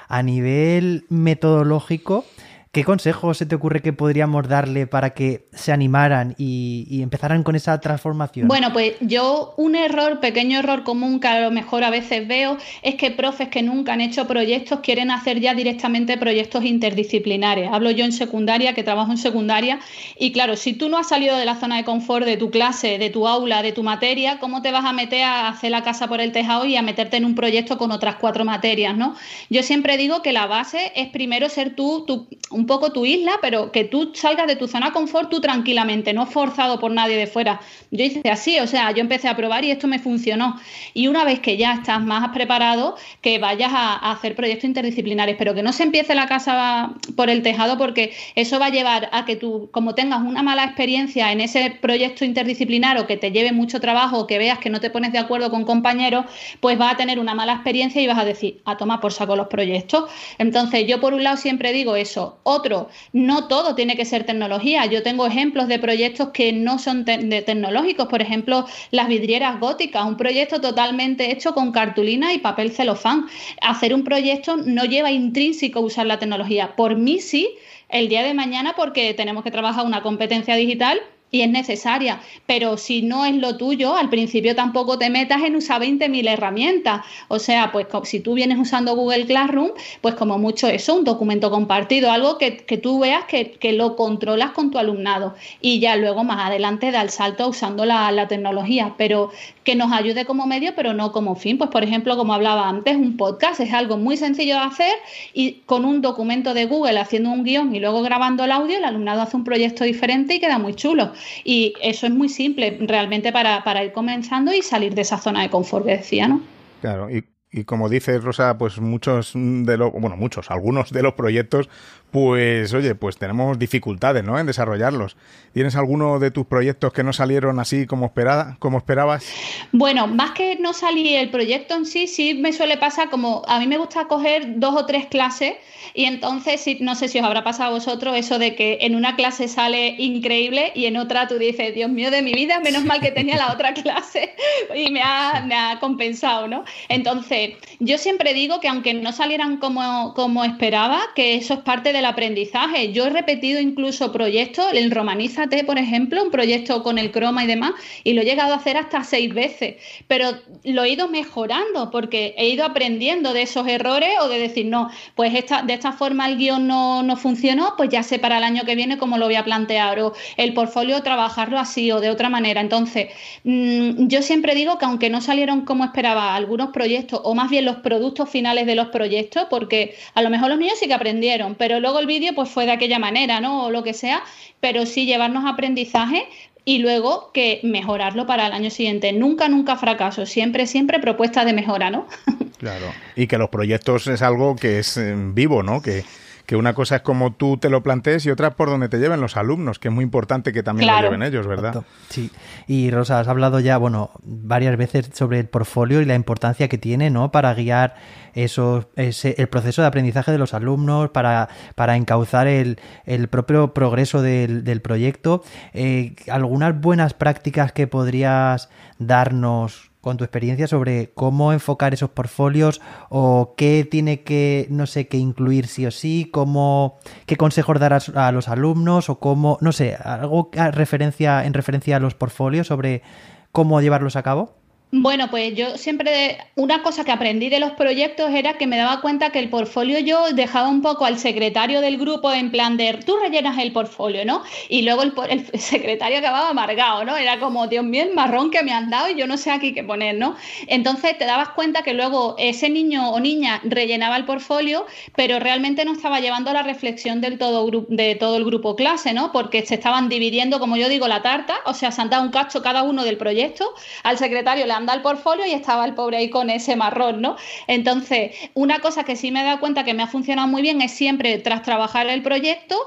[0.10, 2.26] a nivel metodológico,
[2.74, 7.58] ¿Qué consejos se te ocurre que podríamos darle para que se animaran y, empezaran con
[7.58, 8.48] esa transformación?
[8.48, 12.56] Bueno, pues yo un error, pequeño error común que a lo mejor a veces veo
[12.82, 17.70] es que profes que nunca han hecho proyectos quieren hacer ya directamente proyectos interdisciplinares.
[17.70, 19.80] Hablo yo en secundaria, que trabajo en secundaria,
[20.18, 22.98] y claro, si tú no has salido de la zona de confort de tu clase,
[22.98, 26.08] de tu aula, de tu materia, ¿cómo te vas a meter a hacer la casa
[26.08, 29.14] por el tejado y a meterte en un proyecto con otras cuatro materias, ¿no?
[29.50, 32.30] Yo siempre digo que la base es primero ser tú, tú
[32.62, 36.28] un poco tu isla, pero que tú salgas de tu zona confort tú tranquilamente, no
[36.28, 37.60] forzado por nadie de fuera.
[37.90, 40.60] Yo hice así, o sea, yo empecé a probar y esto me funcionó.
[40.94, 45.56] Y una vez que ya estás más preparado, que vayas a, hacer proyectos interdisciplinares, pero
[45.56, 49.26] que no se empiece la casa por el tejado porque eso va a llevar a
[49.26, 53.54] que tú, como tengas una mala experiencia en ese proyecto interdisciplinar o que te lleve
[53.54, 56.26] mucho trabajo o que veas que no te pones de acuerdo con compañeros,
[56.60, 59.36] pues vas a tener una mala experiencia y vas a decir, a tomar por saco
[59.36, 60.12] los proyectos.
[60.38, 62.38] Entonces, yo por un lado siempre digo eso.
[62.52, 64.86] Otro, no todo tiene que ser tecnología.
[64.86, 70.18] Yo tengo ejemplos de proyectos que no son tecnológicos, por ejemplo, las vidrieras góticas, un
[70.18, 73.28] proyecto totalmente hecho con cartulina y papel celofán.
[73.62, 76.76] Hacer un proyecto no lleva intrínseco usar la tecnología.
[76.76, 77.50] Por mí sí,
[77.88, 81.00] el día de mañana porque tenemos que trabajar una competencia digital
[81.32, 85.56] y es necesaria, pero si no es lo tuyo, al principio tampoco te metas en
[85.56, 87.06] usar 20.000 herramientas.
[87.30, 91.50] O sea, pues si tú vienes usando Google Classroom, pues como mucho eso, un documento
[91.50, 95.96] compartido, algo que, que tú veas que, que, lo controlas con tu alumnado y ya
[95.96, 99.32] luego más adelante da el salto usando la, la, tecnología, pero
[99.64, 101.58] que nos ayude como medio, pero no como fin.
[101.58, 104.94] Pues por ejemplo, como hablaba antes, un podcast es algo muy sencillo de hacer
[105.34, 108.84] y con un documento de Google haciendo un guion y luego grabando el audio, el
[108.84, 111.14] alumnado hace un proyecto diferente y queda muy chulo.
[111.44, 115.42] Y eso es muy simple realmente para, para ir comenzando y salir de esa zona
[115.42, 116.42] de confort que decía, ¿no?
[116.82, 121.14] Claro, y y como dice Rosa, pues muchos de los, bueno, muchos, algunos de los
[121.16, 121.70] proyectos,
[122.12, 124.38] pues oye, pues tenemos dificultades, ¿no?
[124.38, 125.16] En desarrollarlos.
[125.54, 129.26] ¿Tienes alguno de tus proyectos que no salieron así como, esperada, como esperabas?
[129.72, 133.60] Bueno, más que no salir el proyecto en sí, sí me suele pasar como, a
[133.60, 135.54] mí me gusta coger dos o tres clases
[135.94, 139.16] y entonces, no sé si os habrá pasado a vosotros eso de que en una
[139.16, 143.02] clase sale increíble y en otra tú dices, Dios mío de mi vida, menos mal
[143.02, 144.34] que tenía la otra clase
[144.76, 146.64] y me ha, me ha compensado, ¿no?
[146.90, 151.94] Entonces, yo siempre digo que aunque no salieran como, como esperaba, que eso es parte
[152.02, 152.92] del aprendizaje.
[152.92, 157.48] Yo he repetido incluso proyectos, el Romanízate, por ejemplo, un proyecto con el croma y
[157.48, 159.76] demás, y lo he llegado a hacer hasta seis veces,
[160.08, 160.32] pero
[160.64, 164.90] lo he ido mejorando porque he ido aprendiendo de esos errores o de decir, no,
[165.14, 168.44] pues esta, de esta forma el guion no, no funcionó, pues ya sé para el
[168.44, 172.10] año que viene cómo lo voy a plantear, o el portfolio trabajarlo así o de
[172.10, 172.62] otra manera.
[172.62, 173.10] Entonces,
[173.44, 177.66] mmm, yo siempre digo que aunque no salieron como esperaba algunos proyectos o más bien
[177.66, 181.54] los productos finales de los proyectos, porque a lo mejor los niños sí que aprendieron,
[181.56, 183.66] pero luego el vídeo pues fue de aquella manera, ¿no?
[183.66, 184.24] O lo que sea,
[184.60, 186.28] pero sí llevarnos aprendizaje
[186.66, 189.14] y luego que mejorarlo para el año siguiente.
[189.14, 192.08] Nunca, nunca fracaso, siempre, siempre propuesta de mejora, ¿no?
[192.62, 195.00] Claro, y que los proyectos es algo que es
[195.34, 195.82] vivo, ¿no?
[195.82, 196.04] Que,
[196.52, 199.22] que una cosa es como tú te lo plantees y otra por donde te lleven
[199.22, 201.04] los alumnos, que es muy importante que también claro.
[201.04, 201.86] lo lleven ellos, ¿verdad?
[202.10, 202.30] Sí.
[202.68, 206.78] Y Rosa, has hablado ya, bueno, varias veces sobre el portfolio y la importancia que
[206.78, 207.32] tiene, ¿no?
[207.32, 207.96] Para guiar
[208.34, 213.74] eso, ese, el proceso de aprendizaje de los alumnos, para, para encauzar el, el propio
[213.74, 215.46] progreso del, del proyecto.
[215.72, 218.68] Eh, ¿Algunas buenas prácticas que podrías
[219.00, 225.08] darnos con tu experiencia sobre cómo enfocar esos portfolios o qué tiene que, no sé,
[225.08, 229.72] qué incluir sí o sí, cómo, qué consejos dar a, los alumnos o cómo, no
[229.72, 233.04] sé, algo referencia, en referencia a los portfolios sobre
[233.52, 234.61] cómo llevarlos a cabo.
[234.94, 239.00] Bueno, pues yo siempre, una cosa que aprendí de los proyectos era que me daba
[239.00, 243.00] cuenta que el portfolio yo dejaba un poco al secretario del grupo en plan de,
[243.06, 244.44] tú rellenas el portfolio, ¿no?
[244.68, 247.16] Y luego el, el secretario acababa amargado, ¿no?
[247.16, 249.74] Era como, Dios mío, el marrón que me han dado y yo no sé aquí
[249.74, 250.36] qué poner, ¿no?
[250.68, 255.86] Entonces te dabas cuenta que luego ese niño o niña rellenaba el portfolio, pero realmente
[255.86, 259.32] no estaba llevando la reflexión del todo, de todo el grupo clase, ¿no?
[259.32, 262.32] Porque se estaban dividiendo, como yo digo, la tarta, o sea, se han dado un
[262.32, 263.74] cacho cada uno del proyecto,
[264.04, 267.38] al secretario le anda el portfolio y estaba el pobre ahí con ese marrón, ¿no?
[267.68, 270.82] Entonces, una cosa que sí me he dado cuenta que me ha funcionado muy bien
[270.82, 272.78] es siempre, tras trabajar el proyecto,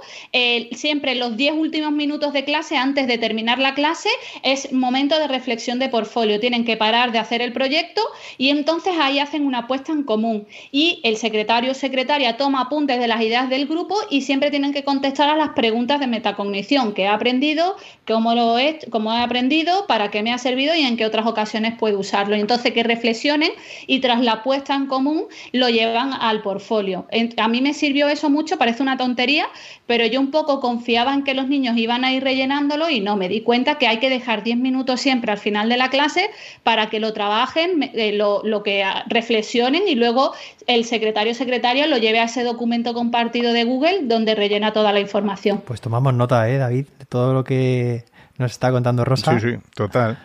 [0.72, 4.09] siempre los 10 últimos minutos de clase, antes de terminar la clase,
[4.42, 6.40] es momento de reflexión de portfolio.
[6.40, 8.02] Tienen que parar de hacer el proyecto
[8.37, 10.46] y entonces ahí hacen una apuesta en común.
[10.72, 14.72] Y el secretario o secretaria toma apuntes de las ideas del grupo y siempre tienen
[14.72, 17.76] que contestar a las preguntas de metacognición, que he aprendido,
[18.07, 21.26] cómo lo he, cómo he aprendido, para qué me ha servido y en qué otras
[21.26, 22.35] ocasiones puedo usarlo.
[22.35, 23.51] Entonces, que reflexionen
[23.87, 27.07] y tras la puesta en común lo llevan al portfolio.
[27.37, 29.49] A mí me sirvió eso mucho, parece una tontería,
[29.87, 33.16] pero yo un poco confiaba en que los niños iban a ir rellenándolo y no,
[33.16, 36.31] me di cuenta que hay que dejar 10 minutos siempre al final de la clase
[36.62, 40.33] para que lo trabajen, eh, lo, lo que reflexionen y luego
[40.66, 44.90] el secretario o secretaria lo lleve a ese documento compartido de Google donde rellena toda
[44.94, 45.61] la información.
[45.66, 46.87] Pues tomamos nota, ¿eh, David?
[46.99, 48.07] De todo lo que
[48.38, 49.38] nos está contando Rosa.
[49.38, 50.16] Sí, sí, total.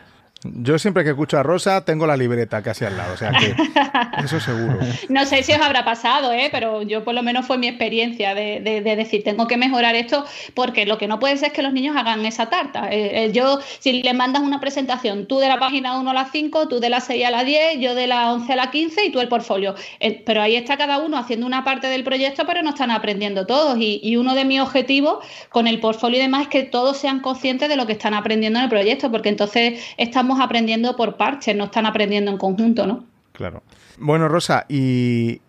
[0.44, 3.54] Yo siempre que escucho a Rosa tengo la libreta casi al lado, o sea que
[4.24, 4.80] eso seguro.
[5.10, 6.48] No sé si os habrá pasado, ¿eh?
[6.50, 10.24] pero yo por lo menos fue mi experiencia de, decir, tengo que mejorar esto
[10.54, 12.90] porque lo que no puede ser es que los niños hagan esa tarta.
[12.90, 16.30] Eh, eh, yo, si le mandas una presentación, tú de la página 1 a la
[16.32, 19.08] 5, tú de la 6 a la 10, yo de la 11 a la 15
[19.08, 19.76] y tú el portfolio.
[20.00, 23.46] Eh, pero ahí está cada uno haciendo una parte del proyecto, pero no están aprendiendo
[23.46, 23.78] todos.
[23.78, 25.18] Y, y uno de mis objetivos
[25.50, 28.60] con el portfolio y demás es que todos sean conscientes de lo que están aprendiendo
[28.60, 33.06] en el proyecto, porque entonces estamos aprendiendo por parches, no están aprendiendo en conjunto, ¿no?
[33.32, 33.64] Claro.
[33.98, 35.40] Bueno, Rosa, y,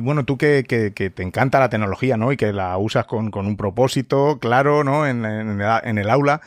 [0.00, 2.32] bueno, tú que, te encanta la tecnología, ¿no?
[2.32, 5.06] Y que la usas con, un propósito claro, ¿no?
[5.06, 6.40] En, el, aula.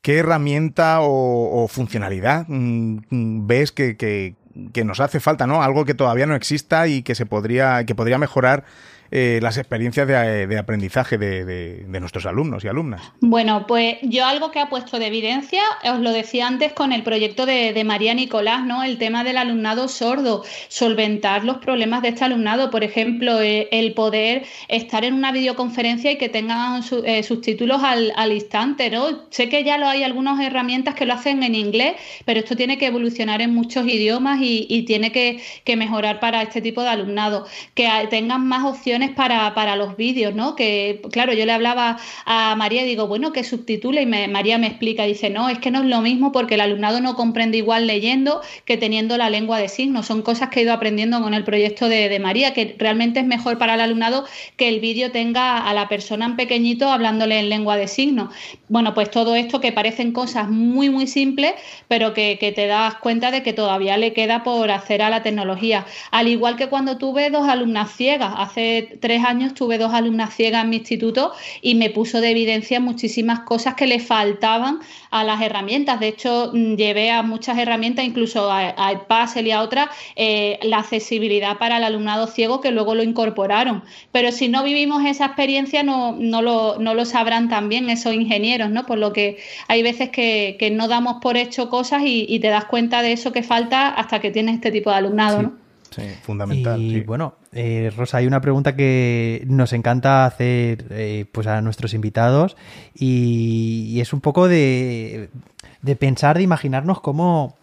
[0.00, 5.62] ¿Qué herramienta o, funcionalidad mm, mm, ves que, que, nos hace falta, ¿no?
[5.62, 8.64] Algo que todavía no exista y que se podría, que podría mejorar
[9.10, 13.00] eh, las experiencias de, aprendizaje de, nuestros alumnos y alumnas.
[13.20, 17.02] Bueno, pues yo algo que ha puesto de evidencia, os lo decía antes con el
[17.02, 18.84] proyecto de, María Nicolás, ¿no?
[18.84, 23.94] El tema del alumnado sordo, solventar los problemas de este alumnado, por ejemplo, eh, el
[23.94, 29.24] poder estar en una videoconferencia y que tengan eh, subtítulos al, instante, ¿no?
[29.30, 31.94] Sé que ya lo hay algunas herramientas que lo hacen en inglés,
[32.26, 36.60] pero esto tiene que evolucionar en muchos idiomas y, tiene que, que mejorar para este
[36.60, 40.56] tipo de alumnado, que tengan más opciones para, los vídeos, ¿no?
[40.56, 44.66] Que, claro, yo le hablaba a María y digo, bueno, que subtitule y María me
[44.66, 47.86] explica, dice, no, es que no es lo mismo porque el alumnado no comprende igual
[47.86, 50.06] leyendo que teniendo la lengua de signos.
[50.06, 53.58] Son cosas que he ido aprendiendo con el proyecto de, María, que realmente es mejor
[53.58, 54.24] para el alumnado
[54.56, 58.34] que el vídeo tenga a la persona en pequeñito hablándole en lengua de signos.
[58.68, 61.54] Bueno, pues todo esto que parecen cosas muy, muy simples,
[61.86, 65.22] pero que, que te das cuenta de que todavía le queda por hacer a la
[65.22, 65.86] tecnología.
[66.10, 70.64] Al igual que cuando tuve dos alumnas ciegas hace tres años tuve dos alumnas ciegas
[70.64, 75.40] en mi instituto y me puso de evidencia muchísimas cosas que le faltaban a las
[75.42, 76.00] herramientas.
[76.00, 80.78] De hecho, mm, llevé a muchas herramientas, incluso a, a y a otras, eh, la
[80.78, 83.82] accesibilidad para el alumnado ciego que luego lo incorporaron.
[84.12, 88.70] Pero si no vivimos esa experiencia, no, no, lo, no lo sabrán también esos ingenieros,
[88.70, 88.86] ¿no?
[88.86, 93.02] Por lo que hay veces que, no damos por hecho cosas y, te das cuenta
[93.02, 95.67] de eso que falta hasta que tienes este tipo de alumnado, ¿no?
[95.90, 96.80] Sí, fundamental.
[96.80, 101.94] Y bueno, eh, Rosa, hay una pregunta que nos encanta hacer eh, pues a nuestros
[101.94, 102.56] invitados
[102.94, 105.30] y, es un poco de,
[105.98, 107.56] pensar, de imaginarnos cómo,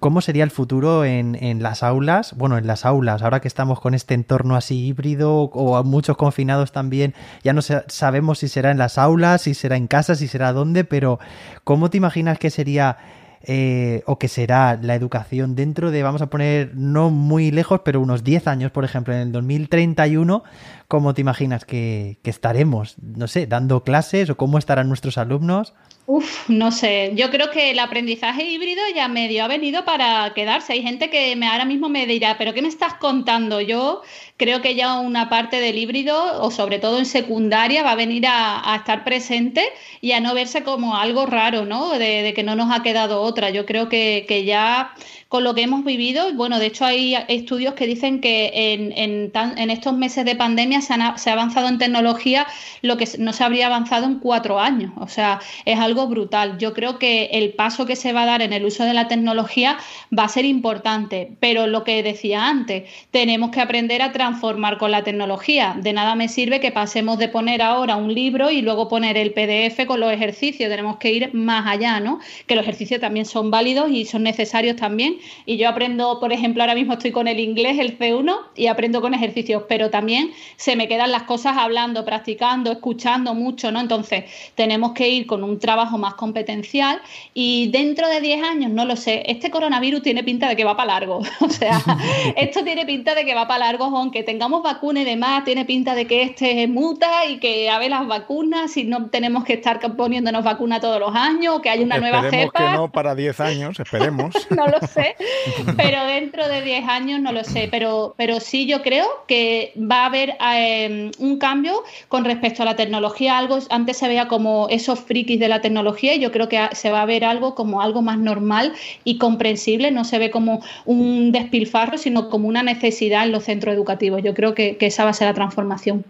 [0.00, 2.34] cómo sería el futuro en, las aulas.
[2.36, 6.16] Bueno, en las aulas, ahora que estamos con este entorno así híbrido o a muchos
[6.16, 10.26] confinados también, ya no sabemos si será en las aulas, si será en casa, si
[10.26, 11.20] será dónde, pero
[11.64, 12.98] ¿cómo te imaginas que sería
[13.44, 18.00] eh, o que será la educación dentro de, vamos a poner, no muy lejos, pero
[18.00, 20.44] unos 10 años, por ejemplo, en el 2031,
[20.88, 22.96] ¿cómo te imaginas que, que estaremos?
[23.00, 25.74] No sé, dando clases o cómo estarán nuestros alumnos.
[26.04, 27.12] Uf, no sé.
[27.14, 30.72] Yo creo que el aprendizaje híbrido ya medio ha venido para quedarse.
[30.72, 33.60] Hay gente que me, ahora mismo me dirá, ¿pero qué me estás contando?
[33.60, 34.02] Yo
[34.36, 38.24] creo que ya una parte del híbrido, o sobre todo en secundaria, va a venir
[38.26, 39.64] a, estar presente
[40.00, 41.90] y a no verse como algo raro, ¿no?
[41.98, 43.50] De, que no nos ha quedado otra.
[43.50, 44.94] Yo creo que, que ya
[45.32, 46.30] con lo que hemos vivido.
[46.34, 51.30] Bueno, de hecho hay estudios que dicen que en, estos meses de pandemia se, se,
[51.30, 52.46] ha avanzado en tecnología
[52.82, 54.92] lo que no se habría avanzado en cuatro años.
[54.98, 56.58] O sea, es algo brutal.
[56.58, 59.08] Yo creo que el paso que se va a dar en el uso de la
[59.08, 59.78] tecnología
[60.12, 64.90] va a ser importante, pero lo que decía antes, tenemos que aprender a transformar con
[64.90, 65.74] la tecnología.
[65.80, 69.32] De nada me sirve que pasemos de poner ahora un libro y luego poner el
[69.32, 70.68] PDF con los ejercicios.
[70.68, 72.20] Tenemos que ir más allá, ¿no?
[72.46, 76.62] Que los ejercicios también son válidos y son necesarios también, y yo aprendo, por ejemplo,
[76.62, 80.76] ahora mismo estoy con el inglés, el C1, y aprendo con ejercicios, pero también se
[80.76, 83.80] me quedan las cosas hablando, practicando, escuchando mucho, ¿no?
[83.80, 87.00] Entonces, tenemos que ir con un trabajo más competencial
[87.34, 90.76] y dentro de 10 años, no lo sé, este coronavirus tiene pinta de que va
[90.76, 91.82] para largo, o sea,
[92.36, 95.94] esto tiene pinta de que va para largo, aunque tengamos vacunas y demás, tiene pinta
[95.94, 99.80] de que este muta y que a ver las vacunas, si no tenemos que estar
[99.96, 102.58] poniéndonos vacunas todos los años, que hay una nueva cepa.
[102.58, 104.34] que no para 10 años, esperemos.
[104.50, 105.11] no lo sé,
[105.76, 110.02] pero dentro de 10 años no lo sé, pero, pero sí yo creo que va
[110.02, 113.38] a haber em, un cambio con respecto a la tecnología.
[113.38, 116.90] Algo antes se veía como esos frikis de la tecnología y yo creo que se
[116.90, 118.72] va a ver algo como algo más normal
[119.04, 119.90] y comprensible.
[119.90, 124.22] No se ve como un despilfarro, sino como una necesidad en los centros educativos.
[124.22, 126.04] Yo creo que, que esa va a ser la transformación.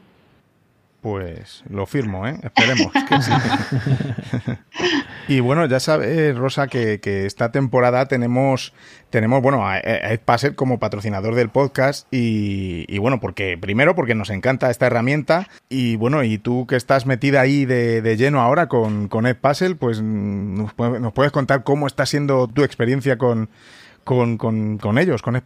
[1.03, 2.39] Pues lo firmo, ¿eh?
[2.45, 3.33] Esperemos que sí.
[5.29, 8.73] y bueno, ya sabes, Rosa, que, esta temporada tenemos,
[9.11, 10.21] tenemos bueno, a Ed
[10.55, 16.25] como patrocinador del podcast y, bueno, porque primero porque nos encanta esta herramienta y bueno,
[16.25, 19.37] y tú que estás metida ahí de, lleno ahora con, con Ed
[19.79, 23.49] pues nos, puedes contar cómo está siendo tu experiencia con,
[24.05, 25.43] con, con ellos, con Ed.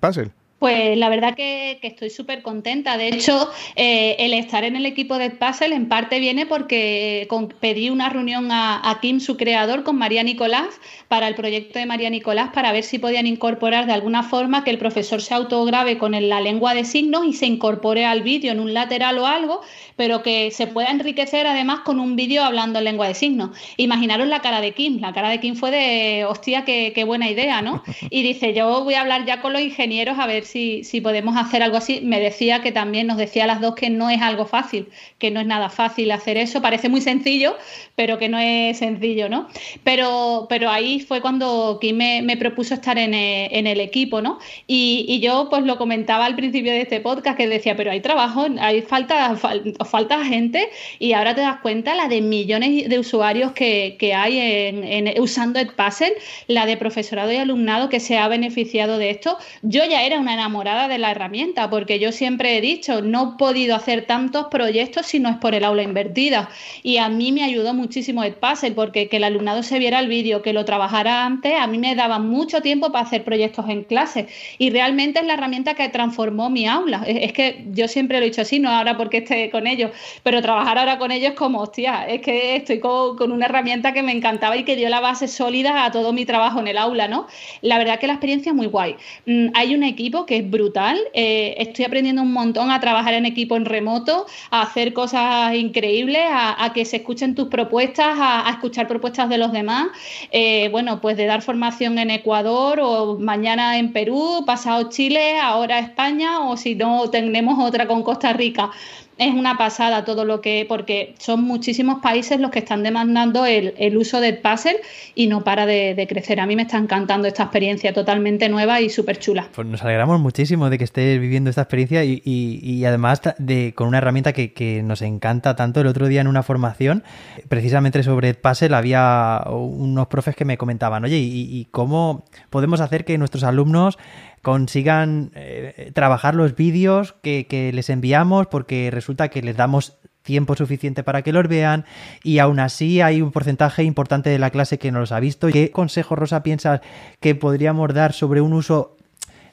[0.59, 2.97] Pues la verdad que, estoy súper contenta.
[2.97, 7.29] De hecho, eh, el estar en el equipo de Puzzle en parte viene porque
[7.61, 12.09] pedí una reunión a, Kim, su creador, con María Nicolás, para el proyecto de María
[12.09, 16.12] Nicolás, para ver si podían incorporar de alguna forma que el profesor se autograve con
[16.29, 19.61] la lengua de signos y se incorpore al vídeo en un lateral o algo,
[19.97, 23.51] pero que se pueda enriquecer además con un vídeo hablando en lengua de signos.
[23.77, 25.01] Imaginaros la cara de Kim.
[25.01, 27.83] La cara de Kim fue de, hostia, qué, qué buena idea, ¿no?
[28.09, 31.62] Y dice, yo voy a hablar ya con los ingenieros a ver si, podemos hacer
[31.62, 32.00] algo así.
[32.02, 35.30] Me decía que también nos decía a las dos que no es algo fácil, que
[35.30, 36.62] no es nada fácil hacer eso.
[36.62, 37.56] Parece muy sencillo,
[37.94, 39.48] pero que no es sencillo, ¿no?
[39.85, 44.38] Pero, pero ahí fue cuando Kim me, propuso estar en el, equipo, ¿no?
[44.66, 48.46] Y, yo pues lo comentaba al principio de este podcast que decía, pero hay trabajo,
[48.61, 53.96] hay falta, falta gente y ahora te das cuenta la de millones de usuarios que,
[54.14, 56.14] hay en, usando Edpuzzle,
[56.46, 59.38] la de profesorado y alumnado que se ha beneficiado de esto.
[59.62, 63.38] Yo ya era una enamorada de la herramienta, porque yo siempre he dicho, no he
[63.38, 66.49] podido hacer tantos proyectos si no es por el aula invertida.
[66.83, 70.09] Y a mí me ayudó muchísimo el puzzle, porque que el alumnado se viera el
[70.09, 73.85] vídeo, que lo trabajara antes, a mí me daba mucho tiempo para hacer proyectos en
[73.85, 74.29] clase.
[74.59, 77.03] Y realmente es la herramienta que transformó mi aula.
[77.07, 79.90] Es, que yo siempre lo he dicho así, no ahora porque esté con ellos,
[80.22, 84.03] pero trabajar ahora con ellos como, hostia, es que estoy con, con una herramienta que
[84.03, 87.09] me encantaba y que dio la base sólida a todo mi trabajo en el aula,
[87.09, 87.27] ¿no?
[87.62, 88.96] La verdad que la experiencia es muy guay.
[89.27, 90.99] Mm, hay un equipo que es brutal.
[91.15, 96.23] Eh, estoy aprendiendo un montón a trabajar en equipo en remoto, a hacer cosas increíbles,
[96.31, 99.89] a, que se escuchen tus propuestas, a, escuchar propuestas de los demás.
[100.31, 105.79] Eh, bueno, pues de dar formación en Ecuador o mañana en Perú, pasado Chile, ahora
[105.79, 108.71] España o si no, tenemos otra con Costa Rica
[109.18, 113.96] es una pasada todo lo que, porque son muchísimos países los que están demandando el,
[113.96, 114.76] uso del puzzle
[115.14, 116.38] y no para de, crecer.
[116.40, 119.48] A mí me está encantando esta experiencia totalmente nueva y súper chula.
[119.55, 123.98] Pues nos alegramos muchísimo de que estés viviendo esta experiencia y, además de, con una
[123.98, 125.81] herramienta que, nos encanta tanto.
[125.81, 127.02] El otro día en una formación,
[127.48, 133.16] precisamente sobre puzzle, había unos profes que me comentaban, oye, y cómo podemos hacer que
[133.16, 133.98] nuestros alumnos
[134.46, 141.02] consigan eh, trabajar los vídeos que, les enviamos porque resulta que les damos tiempo suficiente
[141.02, 141.85] para que los vean
[142.22, 145.48] y aún así hay un porcentaje importante de la clase que no los ha visto.
[145.48, 146.80] ¿Qué consejo, Rosa, piensas
[147.18, 148.96] que podríamos dar sobre un uso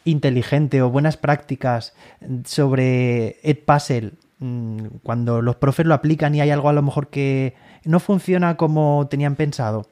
[0.06, 1.96] inteligente o buenas prácticas
[2.46, 7.56] sobre Edpuzzle mm, cuando los profes lo aplican y hay algo a lo mejor que
[7.84, 9.88] no funciona como tenían pensado?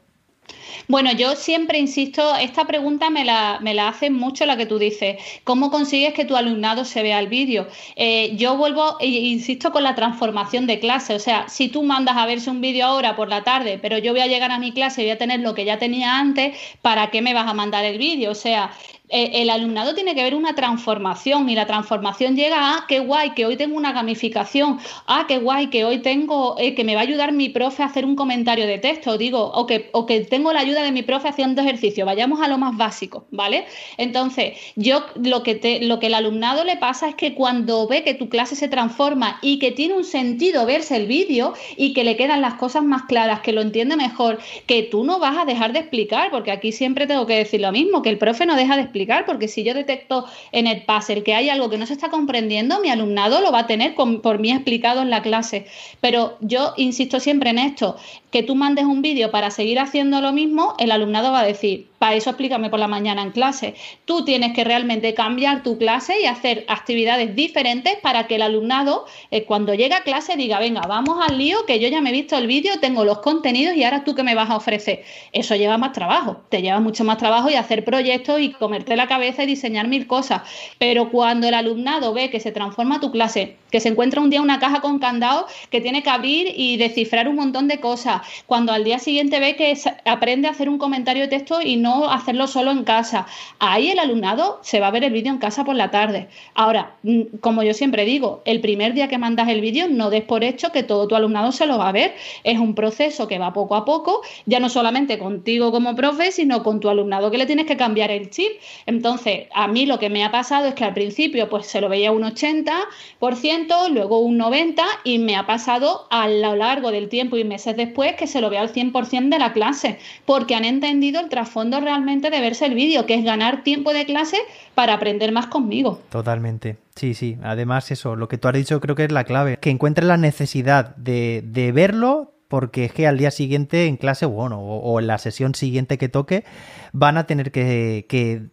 [0.88, 4.78] Bueno, yo siempre insisto, esta pregunta me la, me la hacen mucho la que tú
[4.80, 7.68] dices, ¿cómo consigues que tu alumnado se vea el vídeo?
[7.96, 12.18] Eh, yo vuelvo e insisto con la transformación de clase, o sea, si tú mandas
[12.18, 14.74] a verse un vídeo ahora por la tarde, pero yo voy a llegar a mi
[14.74, 17.54] clase y voy a tener lo que ya tenía antes, ¿para qué me vas a
[17.54, 18.32] mandar el vídeo?
[18.32, 18.72] O sea,
[19.12, 23.46] el alumnado tiene que ver una transformación y la transformación llega a qué guay que
[23.46, 27.04] hoy tengo una gamificación, ah, qué guay que hoy tengo, eh, que me va a
[27.04, 30.54] ayudar mi profe a hacer un comentario de texto, digo, o que, o que tengo
[30.54, 33.66] la ayuda de mi profe haciendo ejercicio, vayamos a lo más básico, ¿vale?
[33.98, 38.04] Entonces, yo lo que, te, lo que el alumnado le pasa es que cuando ve
[38.04, 42.04] que tu clase se transforma y que tiene un sentido verse el vídeo y que
[42.04, 45.46] le quedan las cosas más claras, que lo entiende mejor, que tú no vas a
[45.46, 48.56] dejar de explicar, porque aquí siempre tengo que decir lo mismo, que el profe no
[48.56, 51.86] deja de explicar, porque si yo detecto en el puzzle que hay algo que no
[51.86, 55.66] se está comprendiendo, mi alumnado lo va a tener por mí explicado en la clase.
[56.00, 57.98] Pero yo insisto siempre en esto,
[58.32, 61.90] que tú mandes un vídeo para seguir haciendo lo mismo, el alumnado va a decir,
[62.00, 63.76] para eso explícame por la mañana en clase.
[64.06, 69.06] Tú tienes que realmente cambiar tu clase y hacer actividades diferentes para que el alumnado,
[69.30, 72.14] eh, cuando llegue a clase, diga, venga, vamos al lío, que yo ya me he
[72.14, 75.04] visto el vídeo, tengo los contenidos y ahora tú qué me vas a ofrecer.
[75.32, 79.08] Eso lleva más trabajo, te lleva mucho más trabajo y hacer proyectos y comerte la
[79.08, 80.42] cabeza y diseñar mil cosas.
[80.80, 84.42] Pero cuando el alumnado ve que se transforma tu clase, que se encuentra un día
[84.42, 88.72] una caja con candado que tiene que abrir y descifrar un montón de cosas, cuando
[88.72, 92.48] al día siguiente ve que aprende a hacer un comentario de texto y no hacerlo
[92.48, 93.28] solo en casa.
[93.60, 96.28] Ahí el alumnado se va a ver el vídeo en casa por la tarde.
[96.54, 100.24] Ahora, mm, como yo siempre digo, el primer día que mandas el vídeo no des
[100.24, 102.14] por hecho que todo tu alumnado se lo va a ver.
[102.44, 106.64] Es un proceso que va poco a poco, ya no solamente contigo como profe, sino
[106.64, 108.52] con tu alumnado que le tienes que cambiar el chip.
[108.86, 111.90] Entonces, a mí lo que me ha pasado es que al principio pues se lo
[111.90, 117.38] veía un 80%, luego un 90% y me ha pasado a lo largo del tiempo
[117.38, 121.20] y meses después que se lo vea al 100% de la clase, porque han entendido
[121.20, 124.38] el trasfondo realmente de verse el vídeo, que es ganar tiempo de clase
[124.76, 126.02] para aprender más conmigo.
[126.10, 126.78] Totalmente.
[126.96, 127.38] Sí, sí.
[127.44, 129.58] Además, eso, lo que tú has dicho creo que es la clave.
[129.58, 134.26] Que encuentres la necesidad de, de verlo porque es que al día siguiente en clase,
[134.26, 136.44] bueno, o, en la sesión siguiente que toque,
[136.92, 138.50] van a tener que,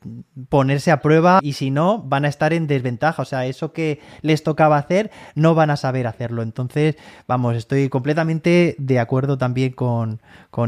[0.49, 3.23] ponerse a prueba y si no, van a estar en desventaja.
[3.23, 6.43] O sea, eso que les tocaba hacer, no van a saber hacerlo.
[6.43, 10.21] Entonces, vamos, estoy completamente de acuerdo también con,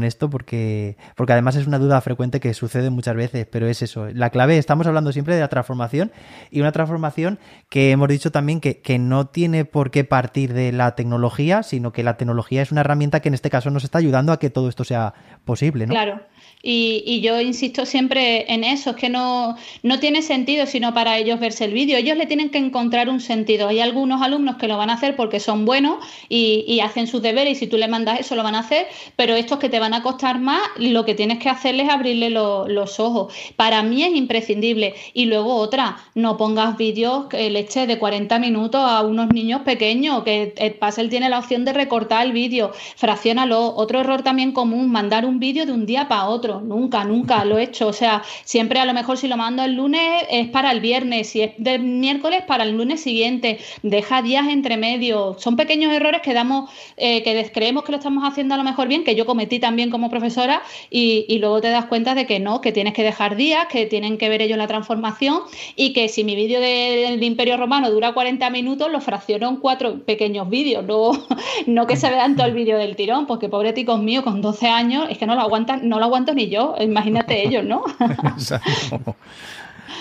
[0.03, 4.07] esto porque, porque además es una duda frecuente que sucede muchas veces, pero es eso.
[4.13, 6.11] La clave, estamos hablando siempre de la transformación
[6.49, 10.71] y una transformación que hemos dicho también que, que no tiene por qué partir de
[10.71, 13.97] la tecnología, sino que la tecnología es una herramienta que en este caso nos está
[13.97, 15.13] ayudando a que todo esto sea
[15.45, 15.87] posible.
[15.87, 16.21] Claro.
[16.63, 21.39] Y, yo insisto siempre en eso, es que no, no tiene sentido sino para ellos
[21.39, 21.97] verse el vídeo.
[21.97, 23.67] Ellos le tienen que encontrar un sentido.
[23.67, 25.97] Hay algunos alumnos que lo van a hacer porque son buenos
[26.29, 29.35] y, hacen sus deberes y si tú le mandas eso lo van a hacer, pero
[29.35, 32.99] estos que te van a costar más, lo que tienes que hacerles es abrirle los
[32.99, 33.33] ojos.
[33.55, 34.95] Para mí es imprescindible.
[35.13, 39.61] Y luego otra, no pongas vídeos que le eches de 40 minutos a unos niños
[39.61, 43.75] pequeños, que el Puzzle tiene la opción de recortar el vídeo, fraccionalo.
[43.75, 47.59] Otro error también común, mandar un vídeo de un día para otro nunca, nunca lo
[47.59, 47.87] he hecho.
[47.87, 51.29] O sea, siempre a lo mejor si lo mando el lunes es para el viernes,
[51.29, 55.35] si es del miércoles para el lunes siguiente, deja días entre medio.
[55.37, 58.87] Son pequeños errores que damos, eh, que creemos que lo estamos haciendo a lo mejor
[58.87, 62.61] bien, que yo cometí también como profesora, y, luego te das cuenta de que no,
[62.61, 65.41] que tienes que dejar días, que tienen que ver ellos la transformación,
[65.75, 69.99] y que si mi vídeo del Imperio Romano dura 40 minutos, lo fracciono en cuatro
[70.05, 71.11] pequeños vídeos, no,
[71.65, 74.67] no que se vean todo el vídeo del tirón, porque pobre ticos míos con 12
[74.67, 77.83] años, es que no lo aguantan, no lo aguanto ni yo, imagínate ellos, ¿no?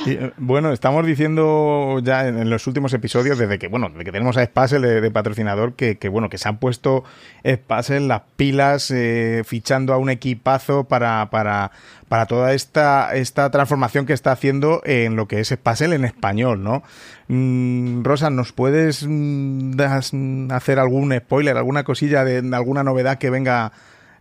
[0.07, 4.37] Eh, bueno, estamos diciendo ya en, los últimos episodios, desde que, bueno, desde que tenemos
[4.37, 7.05] a Spassel de, patrocinador, que, bueno, que se han puesto
[7.47, 11.73] Spassel las pilas eh, fichando a un equipazo para, para,
[12.09, 16.63] para toda esta, esta transformación que está haciendo en lo que es Spassel en español,
[16.63, 16.83] ¿no?
[17.29, 19.81] Mm, Rosa, ¿nos puedes mm,
[20.51, 23.73] hacer algún spoiler, alguna cosilla de alguna novedad que venga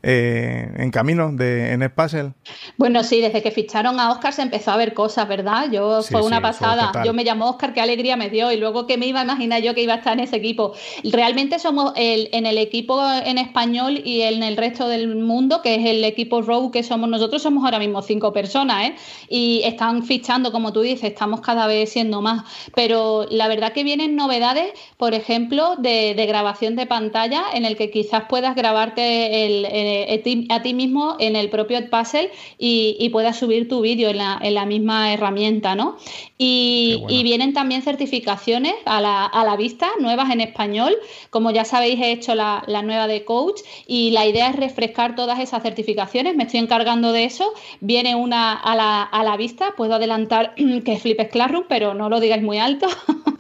[0.02, 2.32] eh, en camino de, en el puzzle?
[2.78, 5.70] Bueno, sí, desde que ficharon a Oscar se empezó a ver cosas, ¿verdad?
[5.72, 6.92] Yo fue una pasada.
[7.04, 9.62] Yo me llamó Oscar, qué alegría me dio, y luego que me iba a imaginar
[9.62, 10.74] yo que iba a estar en ese equipo.
[11.04, 15.76] Realmente somos el, en el equipo en español y en el resto del mundo, que
[15.76, 18.96] es el equipo Row que somos nosotros, somos ahora mismo cinco personas, ¿eh?
[19.28, 22.44] Y están fichando, como tú dices, estamos cada vez siendo más.
[22.74, 27.90] Pero la verdad que vienen novedades, por ejemplo, de, grabación de pantalla, en el que
[27.90, 33.38] quizás puedas grabarte el eh, a ti mismo en el propio Puzzle y, y puedas
[33.38, 34.18] subir tu vídeo en
[34.54, 35.98] la, misma herramienta, ¿no?
[36.38, 40.96] Y, vienen también certificaciones a la, vista, nuevas en español.
[41.30, 45.40] Como ya sabéis, he hecho la, nueva de coach y la idea es refrescar todas
[45.40, 46.36] esas certificaciones.
[46.36, 47.54] Me estoy encargando de eso.
[47.82, 48.76] Viene una a
[49.24, 50.54] la, vista, puedo adelantar
[50.86, 52.88] que es Flipes Classroom, pero no lo digáis muy alto.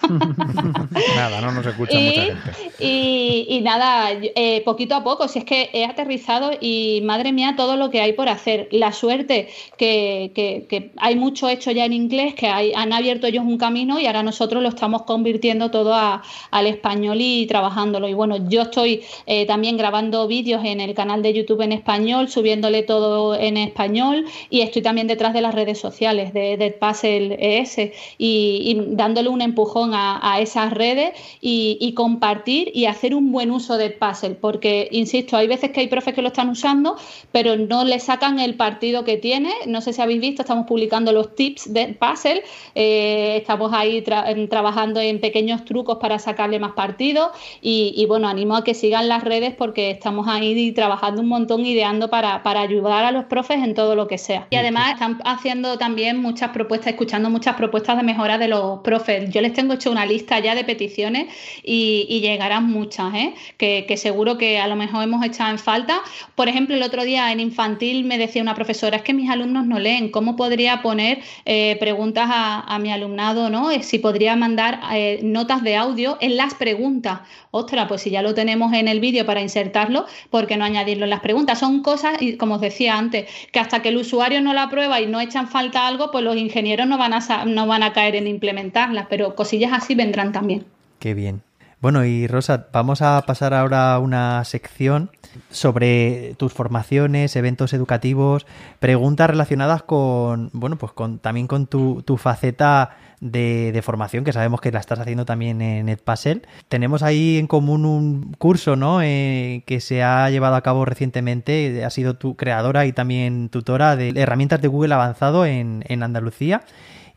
[1.16, 2.52] nada, no nos escucha mucha gente.
[2.80, 7.76] Y, nada, eh, poquito a poco, si es que he aterrizado y madre mía, todo
[7.76, 8.68] lo que hay por hacer.
[8.72, 14.00] La suerte que, hay mucho hecho ya en inglés, que han abierto ellos un camino
[14.00, 18.08] y ahora nosotros lo estamos convirtiendo todo al español y trabajándolo.
[18.08, 22.30] Y bueno, yo estoy eh, también grabando vídeos en el canal de YouTube en español,
[22.30, 27.38] subiéndole todo en español y estoy también detrás de las redes sociales de, de Puzzle
[27.40, 27.78] ES
[28.18, 33.90] y, dándole un empujón a, esas redes y, compartir y hacer un buen uso de
[33.90, 36.96] Puzzle, porque, insisto, hay veces que hay profes que lo están usando,
[37.32, 39.54] pero no le sacan el partido que tiene.
[39.68, 42.44] No sé si habéis visto, estamos publicando los tips de Puzzle,
[42.76, 48.64] eh, estamos ahí trabajando en pequeños trucos para sacarle más partido y, bueno, animo a
[48.64, 53.12] que sigan las redes porque estamos ahí trabajando un montón, ideando para, para ayudar a
[53.12, 54.48] los profes en todo lo que sea.
[54.50, 59.30] Y además están haciendo también muchas propuestas, escuchando muchas propuestas de mejora de los profes.
[59.30, 63.34] Yo les tengo hecho una lista ya de peticiones y, llegarán muchas, ¿eh?
[63.58, 66.02] que, seguro que a lo mejor hemos echado en falta.
[66.36, 69.66] Por ejemplo, el otro día en infantil me decía una profesora, es que mis alumnos
[69.66, 73.50] no leen, ¿cómo podría poner eh, preguntas a, mi alumnado?
[73.50, 73.72] ¿no?
[73.72, 74.80] Eh, si podría mandar
[75.24, 77.22] notas de audio en las preguntas.
[77.52, 81.06] Ostras, pues si ya lo tenemos en el vídeo para insertarlo, ¿por qué no añadirlo
[81.06, 81.60] en las preguntas?
[81.60, 85.02] Son cosas, y como os decía antes, que hasta que el usuario no la prueba
[85.02, 88.16] y no echan falta algo, pues los ingenieros no van a, no van a caer
[88.16, 90.66] en implementarlas, pero cosillas así vendrán también.
[91.00, 91.42] Qué bien.
[91.82, 95.12] Bueno, y Rosa, vamos a pasar ahora a una sección
[95.50, 98.46] sobre tus formaciones, eventos educativos,
[98.80, 104.62] preguntas relacionadas con, bueno, pues con, también con tu, tu faceta de, formación, que sabemos
[104.62, 106.42] que la estás haciendo también en Edpuzzle.
[106.68, 109.02] Tenemos ahí en común un curso, ¿no?
[109.02, 111.84] Eh, que se ha llevado a cabo recientemente.
[111.84, 116.64] Ha sido tu creadora y también tutora de herramientas de Google avanzado en, en Andalucía.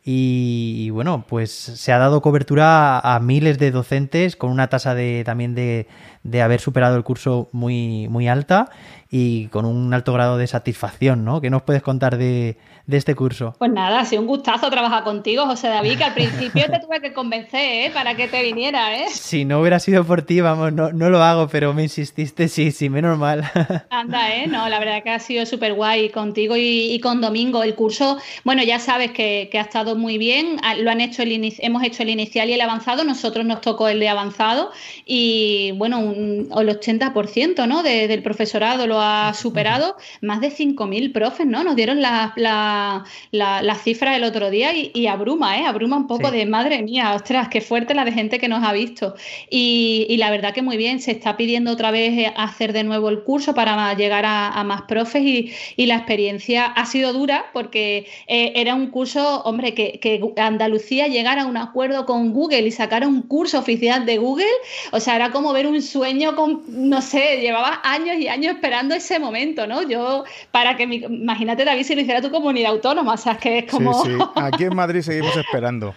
[0.04, 5.22] Y, bueno, pues se ha dado cobertura a, miles de docentes con una tasa de
[5.24, 5.86] también de,
[6.22, 8.70] de, haber superado el curso muy, muy alta
[9.10, 11.40] y con un alto grado de satisfacción, ¿no?
[11.40, 12.56] ¿Qué nos puedes contar de,
[12.86, 13.54] de este curso?
[13.58, 17.00] Pues nada, ha sido un gustazo trabajar contigo, José David, que al principio te tuve
[17.00, 17.90] que convencer, ¿eh?
[17.92, 19.06] Para que te viniera, ¿eh?
[19.10, 22.70] Si no hubiera sido por ti, vamos, no, no lo hago, pero me insististe, sí,
[22.70, 23.44] sí, menos mal.
[23.90, 24.46] Anda, ¿eh?
[24.46, 27.62] No, la verdad que ha sido súper guay contigo y, con Domingo.
[27.62, 31.82] El curso, bueno, ya sabes que, ha estado muy bien, lo han hecho el hemos
[31.82, 34.70] hecho el inicial y el avanzado, nosotros nos tocó el de avanzado
[35.06, 37.82] y, bueno, un, el 80%, ¿no?
[37.82, 41.64] del profesorado lo ha superado, más de 5.000 profes, ¿no?
[41.64, 45.66] Nos dieron la, la la, cifra el otro día y, abruma, ¿eh?
[45.66, 48.72] Abruma un poco de madre mía, ostras, qué fuerte la de gente que nos ha
[48.72, 49.14] visto.
[49.50, 53.08] Y, la verdad que muy bien, se está pidiendo otra vez eh, hacer de nuevo
[53.08, 55.52] el curso para llegar a, más profes y,
[55.86, 61.42] la experiencia ha sido dura porque eh, era un curso, hombre, que, que Andalucía llegara
[61.42, 64.46] a un acuerdo con Google y sacara un curso oficial de Google,
[64.92, 66.01] o sea, era como ver un sueño
[66.34, 69.82] con, no sé, llevaba años y años esperando ese momento, ¿no?
[69.82, 73.58] Yo, para que, mi, imagínate David, si lo hiciera tu comunidad, autónoma, o sea, que
[73.58, 74.04] es como...
[74.04, 74.24] Sí, sí.
[74.36, 75.94] Aquí en Madrid seguimos esperando.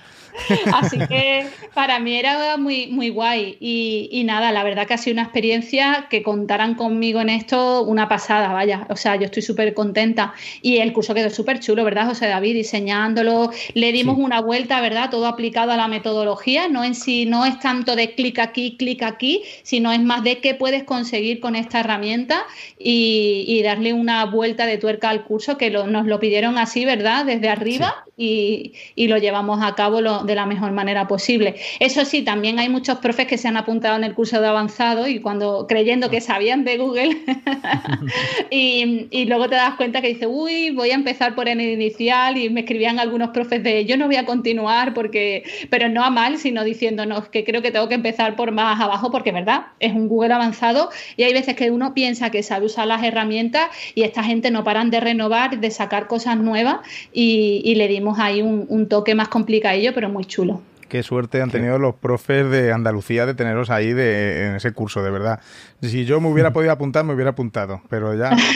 [0.74, 3.58] Así que para mí era muy, muy guay.
[3.60, 8.08] Y, nada, la verdad que ha sido una experiencia que contaran conmigo en esto una
[8.08, 8.88] pasada, vaya.
[8.90, 10.34] O sea, yo estoy súper contenta.
[10.62, 12.54] Y el curso quedó súper chulo, ¿verdad, José David?
[12.56, 15.10] Diseñándolo, le dimos una vuelta, ¿verdad?
[15.10, 16.68] Todo aplicado a la metodología.
[16.68, 20.40] No en sí, no es tanto de clic aquí, clic aquí, sino es más de
[20.40, 22.46] qué puedes conseguir con esta herramienta
[22.78, 27.26] y, darle una vuelta de tuerca al curso, que nos lo pidieron así, ¿verdad?
[27.26, 31.56] Desde arriba y, lo llevamos a cabo de la mejor manera posible.
[31.80, 35.08] Eso sí, también hay muchos profes que se han apuntado en el curso de avanzado
[35.08, 37.18] y cuando creyendo que sabían de Google
[38.50, 42.50] y, luego te das cuenta que dice, uy, voy a empezar por el inicial y
[42.50, 46.38] me escribían algunos profes de yo no voy a continuar porque, pero no a mal,
[46.38, 49.68] sino diciéndonos que creo que tengo que empezar por más abajo porque, ¿verdad?
[49.80, 53.70] Es un Google avanzado y hay veces que uno piensa que sabe usar las herramientas
[53.94, 56.78] y esta gente no paran de renovar, de sacar cosas nuevas
[57.14, 60.62] y, y le dimos ahí un, toque más complicadillo, pero muy chulo.
[60.88, 65.04] Qué suerte han tenido los profes de Andalucía de teneros ahí de, en ese curso,
[65.04, 65.42] de verdad.
[65.82, 68.36] Si yo me hubiera podido apuntar, me hubiera apuntado, pero ya...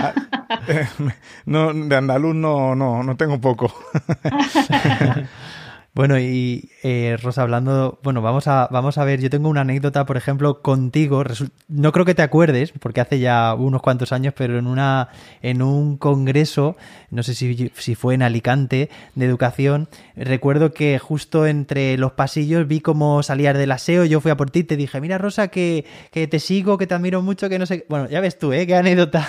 [0.00, 0.12] Ah,
[1.46, 3.72] no, de andaluz no, no, no tengo poco.
[5.98, 10.06] Bueno, y eh, Rosa, hablando, bueno, vamos a, vamos a ver, yo tengo una anécdota,
[10.06, 11.24] por ejemplo, contigo,
[11.66, 15.08] no creo que te acuerdes, porque hace ya unos cuantos años, pero en una,
[15.42, 16.76] en un congreso,
[17.10, 22.68] no sé si, si fue en Alicante, de educación, recuerdo que justo entre los pasillos
[22.68, 25.84] vi cómo salías del aseo, yo fui a por ti, te dije, mira Rosa, que,
[26.12, 28.68] que te sigo, que te admiro mucho, que no sé, bueno, ya ves tú, ¿eh?
[28.68, 29.26] Qué anécdota.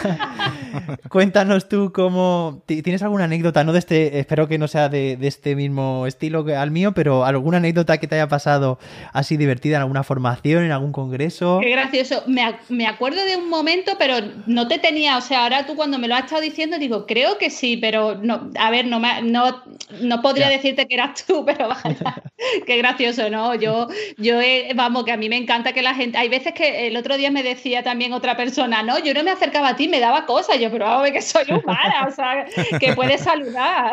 [1.10, 5.28] Cuéntanos tú cómo, ¿tienes alguna anécdota, no de este, espero que no sea de, de
[5.28, 8.80] este mismo estilo que al mío, pero alguna anécdota que te haya pasado
[9.14, 11.60] así divertida en alguna formación, en algún congreso.
[11.62, 12.24] Qué gracioso.
[12.28, 14.16] Me, me acuerdo de un momento, pero
[14.48, 17.38] no te tenía, o sea, ahora tú cuando me lo has estado diciendo digo, creo
[17.38, 19.64] que sí, pero no, a ver, no, no,
[20.02, 22.24] no podría decirte que eras tú, pero vaya,
[22.66, 23.56] qué gracioso, ¿no?
[23.56, 23.88] Yo,
[24.18, 24.40] yo,
[24.76, 27.32] vamos, que a mí me encanta que la gente, hay veces que el otro día
[27.32, 30.60] me decía también otra persona, no, yo no me acercaba a ti, me daba cosas,
[30.60, 32.46] yo, pero vamos, que soy humana, o sea,
[32.80, 33.92] que puedes saludar.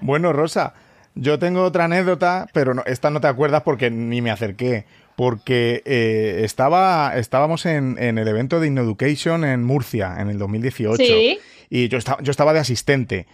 [0.00, 0.74] Bueno, Rosa,
[1.14, 4.84] yo tengo otra anécdota, pero esta no te acuerdas porque ni me acerqué
[5.16, 10.96] porque eh, estaba, estábamos en, en, el evento de InEducation en Murcia en el 2018
[10.96, 11.38] ¿Sí?
[11.70, 13.26] y yo, estaba, yo estaba de asistente.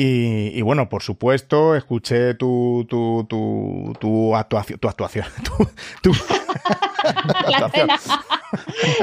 [0.00, 5.26] Y, bueno, por supuesto, escuché tu, tu, tu, tu actuación, tu actuación,
[6.02, 6.12] tu,
[7.04, 7.88] actuación.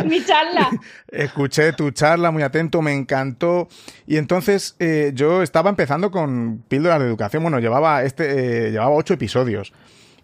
[0.06, 0.70] Mi charla.
[1.12, 3.68] Escuché tu charla muy atento, me encantó.
[4.08, 7.44] Y entonces eh, yo estaba empezando con píldoras de educación.
[7.44, 9.74] Bueno, llevaba este, eh, llevaba ocho episodios.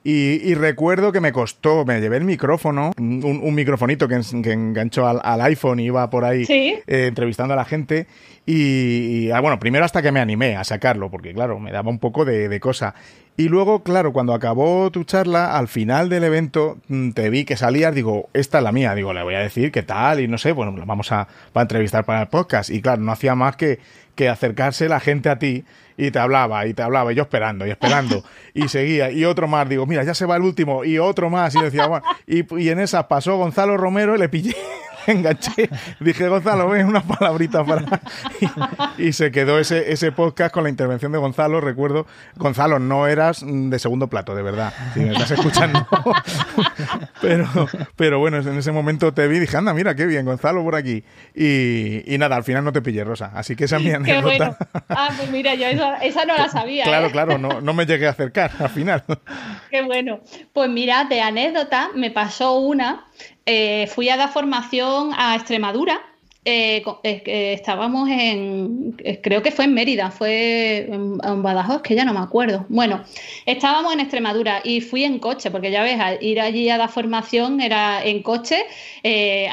[0.04, 5.42] Y, recuerdo que me costó, me llevé el micrófono, un, microfonito que, que enganchó al,
[5.42, 8.08] iPhone y iba por ahí eh, entrevistando a la gente.
[8.48, 12.00] Y, ah, bueno, primero hasta que me animé a sacarlo, porque claro, me daba un
[12.00, 12.96] poco de, de cosa.
[13.38, 17.58] Y luego, claro, cuando acabó tu charla, al final del evento mm, te vi que
[17.58, 20.38] salías, digo, esta es la mía, digo, le voy a decir qué tal y no
[20.38, 22.70] sé, bueno, vamos a, a entrevistar para el podcast.
[22.70, 23.80] Y claro, no hacía más que,
[24.16, 25.64] que acercarse la gente a ti
[25.98, 28.24] y te hablaba y te hablaba y yo esperando y esperando
[28.54, 31.54] y seguía y otro más digo mira ya se va el último y otro más
[31.56, 34.56] y decía bueno y, y en esas pasó Gonzalo Romero y le pillé
[35.08, 35.70] enganché.
[36.00, 38.02] Dije, Gonzalo, ven una palabrita para.
[38.98, 41.62] Y, se quedó ese, ese podcast con la intervención de Gonzalo.
[41.62, 44.74] Recuerdo, Gonzalo, no eras de segundo plato, de verdad.
[44.94, 45.88] Si me estás escuchando.
[47.22, 47.48] Pero,
[47.96, 50.76] pero bueno, en ese momento te vi y dije, anda, mira, qué bien, Gonzalo por
[50.76, 51.04] aquí.
[51.36, 53.32] Y, nada, al final no te pillé, Rosa.
[53.36, 54.22] Así que esa es mi anécdota.
[54.22, 54.58] Qué bueno.
[54.90, 56.84] Ah, pues mira, yo esa, no la sabía.
[56.84, 57.12] Claro, ¿eh?
[57.12, 59.04] claro, no, no me llegué a acercar al final.
[59.70, 60.22] Qué bueno.
[60.54, 63.06] Pues mira, de anécdota me pasó una
[63.46, 66.02] eh, fui a dar formación a Extremadura.
[66.44, 66.84] Eh,
[67.54, 72.66] estábamos en, creo que fue en Mérida, fue en, Badajoz, que ya no me acuerdo.
[72.68, 73.04] Bueno,
[73.46, 77.62] estábamos en Extremadura y fui en coche, porque ya ves, ir allí a dar formación
[77.62, 78.66] era en coche
[79.04, 79.50] eh,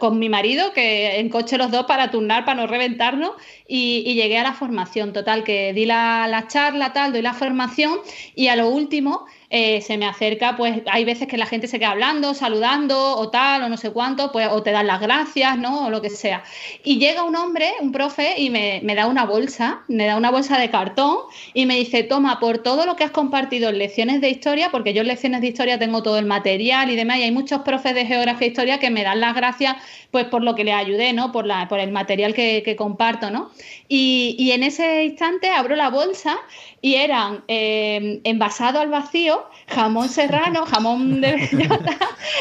[0.00, 3.30] con mi marido, que en coche los dos para turnar, para no reventarnos,
[3.68, 5.12] y, llegué a la formación.
[5.12, 8.00] Total, que di la, la charla, tal, doy la formación
[8.34, 11.78] y a lo último eh, se me acerca, pues hay veces que la gente se
[11.78, 15.56] queda hablando, saludando o tal, o no sé cuánto, pues o te dan las gracias,
[15.58, 15.86] ¿no?
[15.86, 16.42] O lo que sea.
[16.82, 20.58] Y llega un hombre, un profe, y me, da una bolsa, me da una bolsa
[20.58, 21.18] de cartón
[21.54, 24.94] y me dice, toma, por todo lo que has compartido en lecciones de historia, porque
[24.94, 27.94] yo en lecciones de historia tengo todo el material y demás, y hay muchos profes
[27.94, 29.76] de geografía e historia que me dan las gracias
[30.10, 31.30] pues por lo que les ayudé, ¿no?
[31.30, 33.50] Por, la, por el material que, comparto, ¿no?
[33.86, 36.38] Y, en ese instante abro la bolsa
[36.80, 39.35] y eran eh, envasado al vacío,
[39.68, 41.98] jamón serrano, jamón de bellota,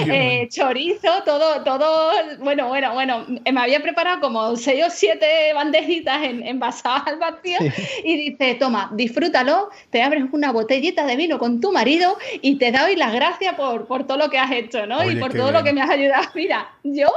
[0.08, 6.24] eh, chorizo, todo, todo, bueno, bueno, bueno, me había preparado como seis o siete bandejitas
[6.24, 7.58] en, envasadas al vacío
[8.04, 12.72] y dice, toma, disfrútalo, te abres una botellita de vino con tu marido y te
[12.72, 15.04] doy las gracias por, por todo lo que has hecho, ¿no?
[15.10, 16.26] y por todo lo que me has ayudado.
[16.36, 17.08] Mira, yo,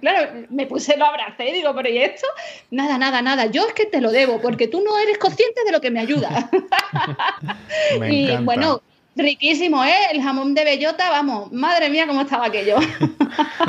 [0.00, 2.26] claro, me puse, lo abracé y digo, pero ¿y esto?
[2.70, 5.72] Nada, nada, nada, yo es que te lo debo porque tú no eres consciente de
[5.72, 6.50] lo que me ayuda.
[8.10, 8.82] y bueno,
[9.22, 9.94] riquísimo, ¿eh?
[10.12, 12.76] El jamón de bellota, vamos, madre mía, cómo estaba aquello.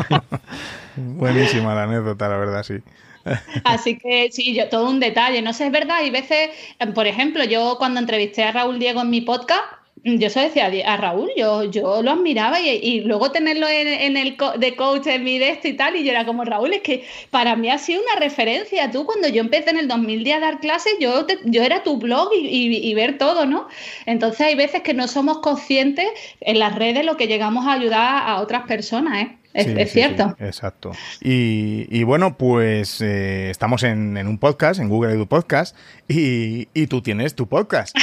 [0.95, 2.76] Buenísima la anécdota, la verdad, sí.
[3.64, 5.41] Así que sí, yo todo un detalle.
[5.41, 6.49] No sé, es verdad, y veces,
[6.93, 9.64] por ejemplo, yo cuando entrevisté a Raúl Diego en mi podcast,
[10.04, 14.76] yo se decía a Raúl, yo, yo lo admiraba y, luego tenerlo en, el de
[14.76, 17.56] coach en mi de esto y tal, y yo era como Raúl, es que para
[17.56, 18.89] mí ha sido una referencia.
[18.89, 22.30] Tú, cuando yo empecé en el 2010 a dar clases, yo, yo era tu blog
[22.34, 23.68] y, ver todo, ¿no?
[24.06, 26.08] Entonces hay veces que no somos conscientes
[26.41, 29.38] en las redes lo que llegamos a ayudar a otras personas, ¿eh?
[29.54, 30.34] Es, cierto.
[30.39, 30.93] exacto.
[31.20, 35.76] Y, bueno, pues eh, estamos en, un podcast, en Google Edu Podcast,
[36.08, 37.95] y, y tú tienes tu podcast.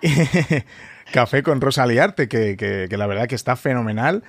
[1.12, 4.22] Café con Rosa Liarte, que, que, la verdad que está fenomenal.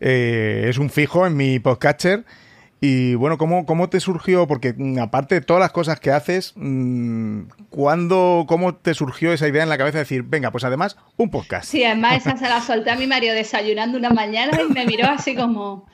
[0.00, 2.24] Eh, es un fijo en mi podcatcher
[2.82, 4.46] y bueno, ¿cómo, ¿cómo te surgió?
[4.46, 9.46] Porque mm, aparte de todas las cosas que haces, mm, ¿cuándo, ¿cómo te surgió esa
[9.46, 11.70] idea en la cabeza de decir, venga, pues además, un podcast?
[11.70, 15.08] Sí, además esa se la solté a mi marido desayunando una mañana y me miró
[15.08, 15.86] así como,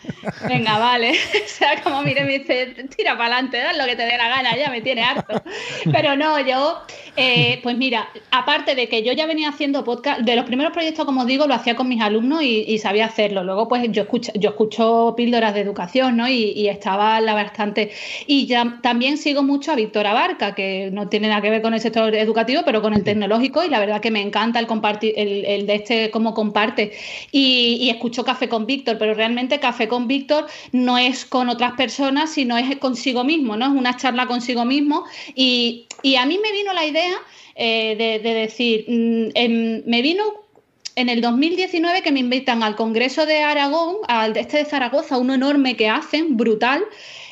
[0.49, 1.11] venga, vale.
[1.45, 4.29] o sea, como mire, me dice, tira para adelante, haz lo que te dé la
[4.29, 5.43] gana, ya me tiene harto.
[5.91, 6.83] Pero no, yo,
[7.17, 11.05] eh, pues mira, aparte de que yo ya venía haciendo podcast, de los primeros proyectos,
[11.05, 13.43] como digo, lo hacía con mis alumnos y, sabía hacerlo.
[13.43, 16.29] Luego, pues yo escucho, yo escucho píldoras de educación, ¿no?
[16.29, 17.91] Y, y estaba la bastante.
[18.27, 21.75] Y ya también sigo mucho a Víctor Abarca, que no tiene nada que ver con
[21.75, 25.15] el sector educativo, pero con el tecnológico, y la verdad que me encanta el compartir,
[25.17, 26.93] el, de este cómo comparte.
[27.33, 31.73] Y, y escucho Café con Víctor, pero realmente Café con Víctor no es con otras
[31.73, 33.67] personas, sino es consigo mismo, ¿no?
[33.67, 35.05] Es una charla consigo mismo.
[35.35, 35.87] Y,
[36.19, 37.17] a mí me vino la idea
[37.55, 40.23] eh, de, decir, mm, me vino
[40.97, 45.19] en el 2019 que me invitan al Congreso de Aragón, al de este de Zaragoza,
[45.19, 46.85] uno enorme que hacen, brutal.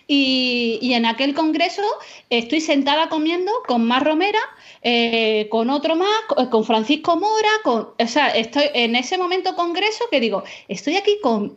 [0.07, 1.83] Y, en aquel congreso
[2.29, 4.41] estoy sentada comiendo con Mar Romera,
[4.83, 10.05] eh, con otro más, con Francisco Mora, con, o sea, estoy en ese momento congreso
[10.11, 11.57] que digo, estoy aquí con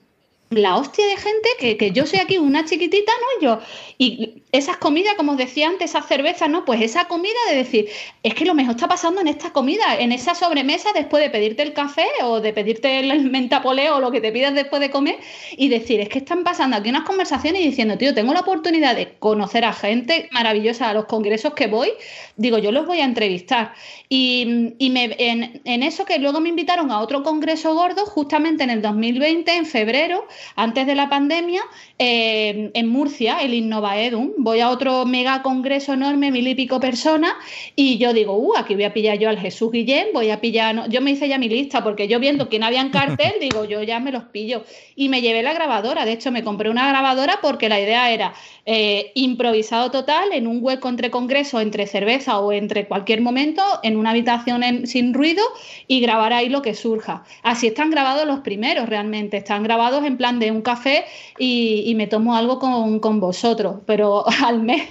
[0.49, 3.41] la hostia de gente que, que, yo soy aquí una chiquitita, ¿no?
[3.45, 3.60] Yo,
[3.97, 6.66] y esas comidas, como os decía antes, esas cervezas, ¿no?
[6.66, 7.89] Pues esa comida de decir,
[8.24, 11.64] es que lo mejor está pasando en esta comida, en esa sobremesa después de pedirte
[11.64, 15.20] el café o de pedirte el mentapoleo o lo que te pidas después de comer
[15.55, 18.95] y decir, es que están pasando aquí unas conversaciones y diciendo, tío, tengo la oportunidad
[18.95, 21.91] de conocer a gente maravillosa a los congresos que voy,
[22.36, 23.74] digo, yo los voy a entrevistar.
[24.10, 29.55] Y, en eso que luego me invitaron a otro congreso gordo, justamente en el 2020,
[29.55, 31.62] en febrero, antes de la pandemia,
[31.99, 34.33] eh, en Murcia, el Innovaedum.
[34.37, 37.33] Voy a otro mega congreso enorme, mil y pico personas,
[37.75, 40.89] y yo digo, uh, aquí voy a pillar yo al Jesús Guillén, voy a pillar.
[40.89, 43.81] Yo me hice ya mi lista, porque yo viendo no había en cartel, digo, yo
[43.83, 44.63] ya me los pillo.
[44.95, 46.05] Y me llevé la grabadora.
[46.05, 48.33] De hecho, me compré una grabadora porque la idea era
[48.65, 53.97] eh, improvisado total, en un hueco entre congresos, entre cerveza o entre cualquier momento, en
[53.97, 55.43] una habitación sin ruido
[55.87, 57.23] y grabar ahí lo que surja.
[57.43, 59.37] Así están grabados los primeros realmente.
[59.37, 61.05] Están grabados en plan de un café
[61.37, 64.81] y y me tomo algo con, vosotros, pero al mes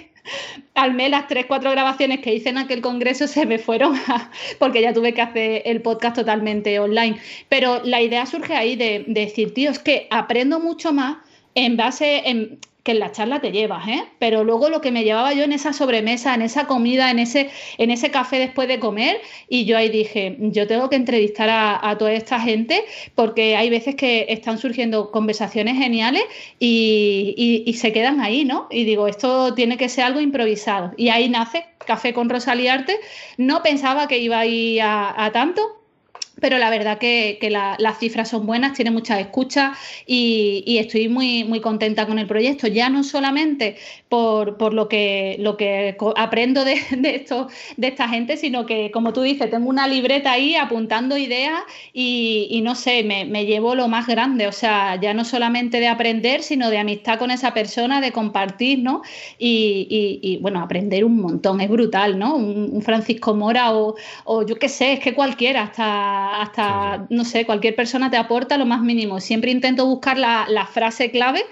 [0.74, 3.94] al mes las tres, cuatro grabaciones que hice en aquel congreso se me fueron
[4.58, 7.18] porque ya tuve que hacer el podcast totalmente online.
[7.50, 11.18] Pero la idea surge ahí de, de decir, tío, es que aprendo mucho más
[11.54, 14.04] en base, en, que en la charla te llevas, ¿eh?
[14.20, 17.50] Pero luego lo que me llevaba yo en esa sobremesa, en esa comida, en ese,
[17.78, 21.98] en ese café después de comer, y yo ahí dije, yo tengo que entrevistar a,
[21.98, 22.84] toda esta gente
[23.16, 26.22] porque hay veces que están surgiendo conversaciones geniales
[26.60, 28.68] y, se quedan ahí, ¿no?
[28.70, 30.92] Y digo, esto tiene que ser algo improvisado.
[30.96, 32.98] Y ahí nace Café con Rosalía Arte.
[33.36, 35.75] No pensaba que iba a ir a tanto,
[36.40, 41.60] pero la verdad que, las cifras son buenas, tiene muchas escuchas y, estoy muy, muy
[41.60, 43.76] contenta con el proyecto, ya no solamente
[44.08, 49.22] por, lo, que, lo que aprendo de, esto, de esta gente, sino que, como tú
[49.22, 51.60] dices, tengo una libreta ahí apuntando ideas
[51.92, 56.42] y, no sé, me, llevo lo más grande, o sea, ya no solamente de aprender,
[56.42, 59.02] sino de amistad con esa persona, de compartir, ¿no?
[59.38, 62.36] Y, bueno, aprender un montón, es brutal, ¿no?
[62.36, 67.46] Un, Francisco Mora o, o yo qué sé, es que cualquiera, hasta hasta, no sé,
[67.46, 69.20] cualquier persona te aporta lo más mínimo.
[69.20, 71.42] Siempre intento buscar la, frase clave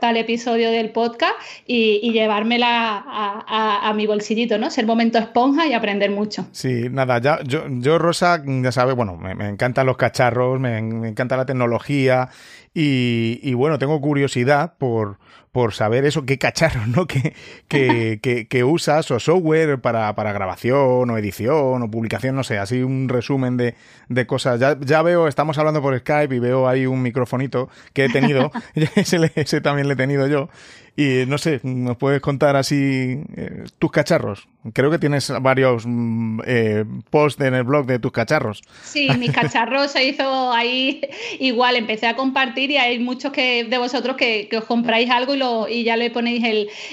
[0.00, 1.34] tal episodio del podcast
[1.66, 4.70] y, llevármela a, mi bolsillito, ¿no?
[4.70, 6.46] Ser momento esponja y aprender mucho.
[6.52, 11.36] Sí, nada, ya, yo, yo Rosa, ya sabes, bueno, me, encantan los cacharros, me, encanta
[11.36, 12.28] la tecnología
[12.74, 15.18] y, bueno, tengo curiosidad por,
[15.54, 17.06] por saber eso, qué cacharros, ¿no?
[17.68, 23.08] Que, que, usas o software para, grabación o edición o publicación, no sé, así un
[23.08, 24.58] resumen de, cosas.
[24.58, 28.50] Ya, ya, veo, estamos hablando por Skype y veo ahí un microfonito que he tenido,
[28.96, 30.48] ese, ese también le he tenido yo.
[30.96, 34.46] Y no sé, ¿nos puedes contar así eh, tus cacharros?
[34.72, 38.62] Creo que tienes varios mm, eh, posts en el blog de tus cacharros.
[38.82, 41.00] Sí, mis cacharros se hizo ahí
[41.40, 45.38] igual, empecé a compartir y hay muchos que de vosotros que, os compráis algo y,
[45.38, 46.44] lo, y ya le ponéis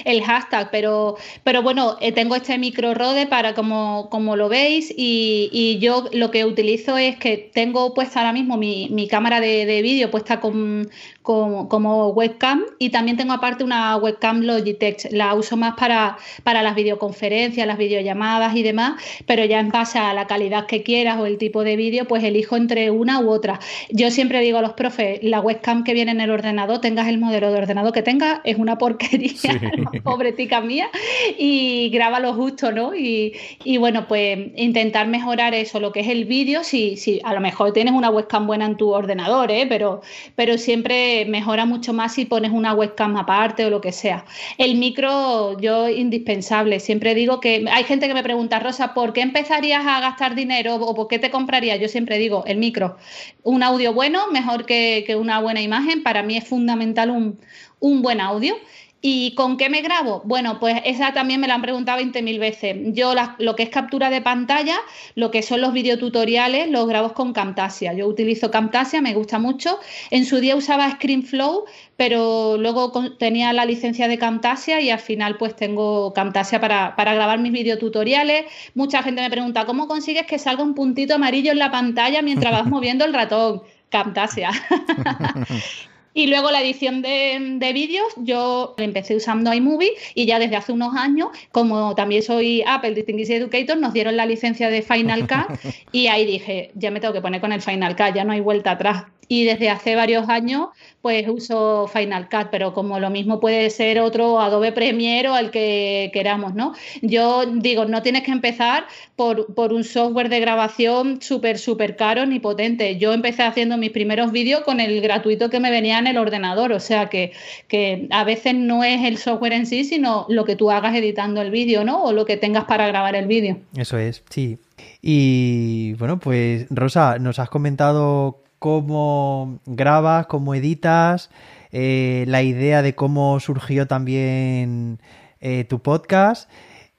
[0.04, 4.92] el, hashtag, pero, pero bueno, eh, tengo este micro rode para como, como lo veis
[4.94, 9.82] y, yo lo que utilizo es que tengo puesta ahora mismo mi, cámara de, de
[9.82, 10.90] vídeo puesta con,
[11.22, 15.08] como webcam y también tengo aparte una webcam Logitech.
[15.12, 19.98] La uso más para, para las videoconferencias, las videollamadas y demás, pero ya en base
[19.98, 23.30] a la calidad que quieras o el tipo de vídeo, pues elijo entre una u
[23.30, 23.60] otra.
[23.90, 27.18] Yo siempre digo a los profes, la webcam que viene en el ordenador, tengas el
[27.18, 29.32] modelo de ordenador que tengas, es una porquería,
[30.04, 30.90] pobre tica mía,
[31.38, 32.94] y grábalo justo, ¿no?
[32.94, 37.34] Y, y, bueno, pues intentar mejorar eso, lo que es el vídeo, si, si a
[37.34, 39.66] lo mejor tienes una webcam buena en tu ordenador, ¿eh?
[39.68, 40.00] pero,
[40.34, 44.24] pero siempre mejora mucho más si pones una webcam aparte o lo que sea.
[44.58, 46.80] El micro, yo indispensable.
[46.80, 50.76] Siempre digo que hay gente que me pregunta, Rosa, ¿por qué empezarías a gastar dinero
[50.76, 51.80] o por qué te comprarías?
[51.80, 52.96] Yo siempre digo, el micro.
[53.42, 56.02] Un audio bueno, mejor que, una buena imagen.
[56.02, 57.38] Para mí es fundamental un,
[57.80, 58.56] un buen audio.
[59.04, 60.22] ¿Y con qué me grabo?
[60.24, 62.76] Bueno, pues esa también me la han preguntado 20.000 veces.
[62.94, 64.76] Yo lo que es captura de pantalla,
[65.16, 67.94] lo que son los videotutoriales, los grabo con Camtasia.
[67.94, 69.80] Yo utilizo Camtasia, me gusta mucho.
[70.10, 71.64] En su día usaba ScreenFlow,
[71.96, 77.12] pero luego tenía la licencia de Camtasia y al final pues tengo Camtasia para, para
[77.12, 78.44] grabar mis videotutoriales.
[78.76, 82.52] Mucha gente me pregunta, ¿cómo consigues que salga un puntito amarillo en la pantalla mientras
[82.52, 83.62] vas moviendo el ratón?
[83.88, 84.52] Camtasia.
[86.14, 90.94] Y luego la edición de, vídeos, yo empecé usando iMovie y ya desde hace unos
[90.94, 95.58] años, como también soy Apple Distinguished Educator, nos dieron la licencia de Final Cut
[95.92, 98.40] y ahí dije, ya me tengo que poner con el Final Cut, ya no hay
[98.40, 100.68] vuelta atrás y desde hace varios años
[101.00, 105.50] pues uso Final Cut, pero como lo mismo puede ser otro Adobe Premiere o el
[105.50, 106.74] que queramos, ¿no?
[107.00, 108.84] Yo digo, no tienes que empezar
[109.16, 112.98] por, un software de grabación súper, súper caro ni potente.
[112.98, 116.72] Yo empecé haciendo mis primeros vídeos con el gratuito que me venía en el ordenador,
[116.72, 117.32] o sea que,
[117.68, 121.40] que a veces no es el software en sí, sino lo que tú hagas editando
[121.40, 122.02] el vídeo, ¿no?
[122.04, 123.56] O lo que tengas para grabar el vídeo.
[123.74, 124.58] Eso es, sí.
[125.00, 131.30] Y bueno, pues Rosa, nos has comentado cómo grabas, cómo editas,
[131.72, 135.00] eh, la idea de cómo surgió también
[135.40, 136.48] eh, tu podcast.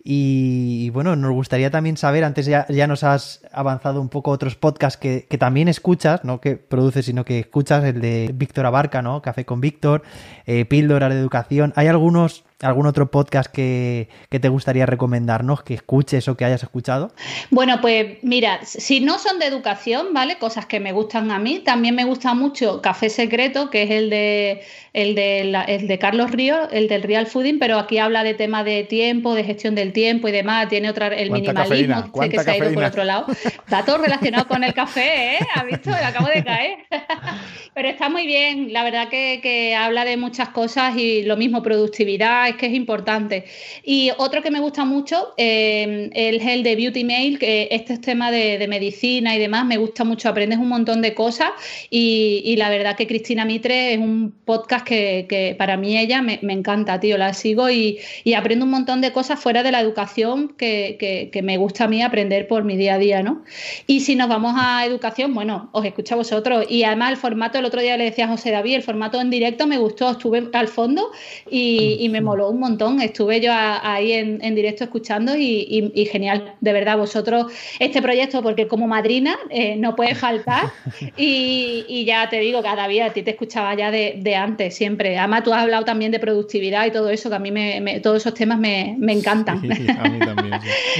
[0.03, 4.99] Y, bueno, nos gustaría también saber, antes ya, nos has avanzado un poco otros podcasts
[4.99, 9.21] que, también escuchas, no que produces, sino que escuchas, el de Víctor Abarca, ¿no?
[9.21, 10.03] Café con Víctor,
[10.45, 11.71] eh, de Educación.
[11.77, 17.11] ¿Hay algunos ¿Algún otro podcast que, te gustaría recomendarnos, que escuches o que hayas escuchado?
[17.49, 20.37] Bueno, pues mira, si no son de educación, ¿vale?
[20.37, 21.59] Cosas que me gustan a mí.
[21.59, 24.61] También me gusta mucho Café Secreto, que es el de,
[24.93, 28.83] el de, de Carlos Río, el del Real Fooding, pero aquí habla de tema de
[28.83, 30.69] tiempo, de gestión del tiempo y demás.
[30.69, 33.25] Tiene otra, el minimalismo, sé que se ha ido por otro lado.
[33.43, 35.39] Está todo relacionado con el café, ¿eh?
[35.53, 35.89] ¿Has visto?
[35.89, 36.77] Le acabo de caer.
[37.73, 38.71] pero está muy bien.
[38.71, 43.45] La verdad que, que habla de muchas cosas y lo mismo, productividad que es importante.
[43.83, 48.31] Y otro que me gusta mucho eh, el de Beauty Mail, que este es tema
[48.31, 51.49] de, medicina y demás, me gusta mucho, aprendes un montón de cosas
[51.89, 56.99] y, la verdad que Cristina Mitre es un podcast que, para mí ella me, encanta,
[56.99, 57.99] tío, la sigo y,
[58.35, 62.47] aprendo un montón de cosas fuera de la educación que, me gusta a mí aprender
[62.47, 63.43] por mi día a día, ¿no?
[63.87, 67.57] Y si nos vamos a educación, bueno, os escucho a vosotros y además el formato,
[67.57, 70.49] el otro día le decía a José David, el formato en directo me gustó, estuve
[70.53, 71.11] al fondo
[71.49, 72.99] y, y me moló un montón.
[72.99, 78.87] Estuve yo ahí en, directo escuchando y, genial, de verdad, vosotros, este proyecto, porque como
[78.87, 80.71] madrina eh, no puede faltar.
[81.15, 85.17] Y, ya te digo, cada día a ti te escuchaba ya de, antes, siempre.
[85.17, 88.17] Además, tú has hablado también de productividad y todo eso, que a mí me, todos
[88.17, 89.57] esos temas me, encantan.
[89.57, 90.53] a mí también.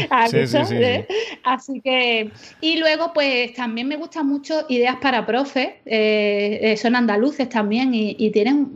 [1.43, 2.29] Así que,
[2.61, 7.93] y luego, pues también me gustan mucho ideas para profes, eh, eh, son andaluces también
[7.93, 8.69] y, y tienen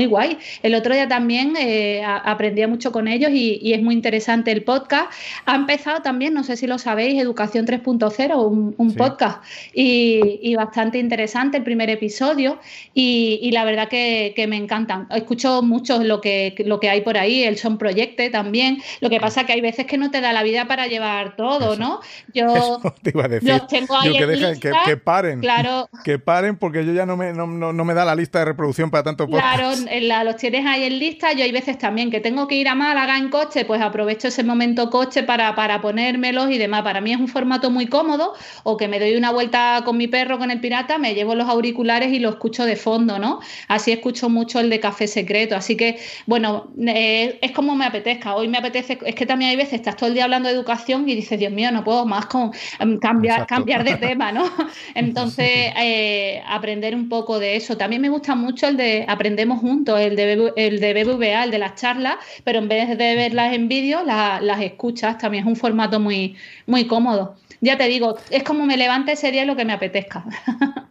[0.00, 0.38] muy guay.
[0.62, 5.12] El otro día también eh, aprendía mucho con ellos y, es muy interesante el podcast.
[5.46, 10.98] Ha empezado también, no sé si lo sabéis, Educación 3.0, un, un podcast y, bastante
[10.98, 12.58] interesante el primer episodio
[12.92, 15.06] y, la verdad que, me encantan.
[15.14, 18.82] Escucho mucho lo que, lo que hay por ahí, el Son Proyecte también.
[19.00, 21.76] Lo que pasa que hay veces que no te da la vida para llevar todo,
[21.76, 22.00] ¿no?
[22.34, 23.48] Yo te iba a decir.
[23.48, 25.40] los tengo ahí que, que, paren.
[25.40, 25.88] Claro.
[26.04, 28.90] Que paren porque yo ya no me, no, no me da la lista de reproducción
[28.90, 29.84] para tanto podcast.
[29.84, 31.32] Claro, los tienes ahí en lista.
[31.32, 34.42] Yo hay veces también que tengo que ir a Málaga en coche, pues aprovecho ese
[34.44, 36.82] momento coche para, para ponérmelos y demás.
[36.82, 40.08] Para mí es un formato muy cómodo o que me doy una vuelta con mi
[40.08, 43.40] perro, con el pirata, me llevo los auriculares y lo escucho de fondo, ¿no?
[43.68, 45.56] Así escucho mucho el de Café Secreto.
[45.56, 48.34] Así que, bueno, eh, es como me apetezca.
[48.34, 51.08] Hoy me apetece, es que también hay veces, estás todo el día hablando de educación
[51.08, 54.44] y dices, Dios mío, no puedo más con em, cambiar, cambiar de tema, ¿no?
[54.94, 57.76] Entonces, eh, aprender un poco de eso.
[57.76, 61.74] También me gusta mucho el de aprendemos juntos el de, el de BBVA, de las
[61.74, 65.18] charlas, pero en vez de verlas en vídeo, las escuchas.
[65.18, 66.36] También es un formato muy,
[66.66, 67.36] muy cómodo.
[67.60, 70.24] Ya te digo, es como me levante ese día lo que me apetezca.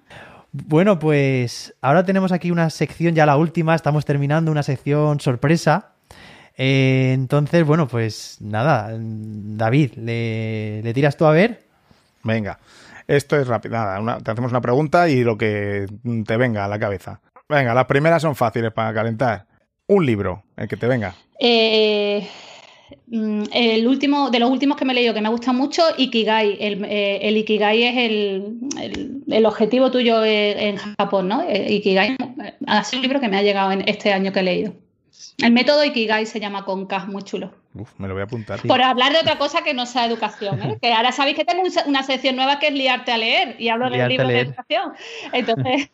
[0.51, 5.91] Bueno, pues ahora tenemos aquí una sección, ya la última, estamos terminando una sección sorpresa.
[6.57, 11.61] Eh, entonces, bueno, pues nada, David, ¿le, ¿le, tiras tú a ver?
[12.23, 12.59] Venga,
[13.07, 13.75] esto es rápido.
[13.75, 15.85] Nada, te hacemos una pregunta y lo que
[16.25, 17.21] te venga a la cabeza.
[17.47, 19.45] Venga, las primeras son fáciles para calentar.
[19.89, 21.15] Un libro, el que te venga.
[21.39, 22.27] Eh,
[23.07, 26.57] mm, el último, de los últimos que me he leído que me gusta mucho, Ikigai.
[26.59, 31.41] El, eh, Ikigai es el, objetivo tuyo en Japón, ¿no?
[31.41, 32.15] Eh, Ikigai
[32.67, 34.73] ha sido un libro que me ha llegado en este año que he leído.
[35.39, 37.51] El método Ikigai se llama Conca, muy chulo.
[37.73, 38.61] Uf, me lo voy a apuntar.
[38.61, 40.77] Por hablar de otra cosa que no sea educación, ¿eh?
[40.79, 43.89] que ahora sabéis que tengo una sección nueva que es liarte a leer y hablo
[43.89, 44.93] del libro de educación.
[45.33, 45.89] Entonces.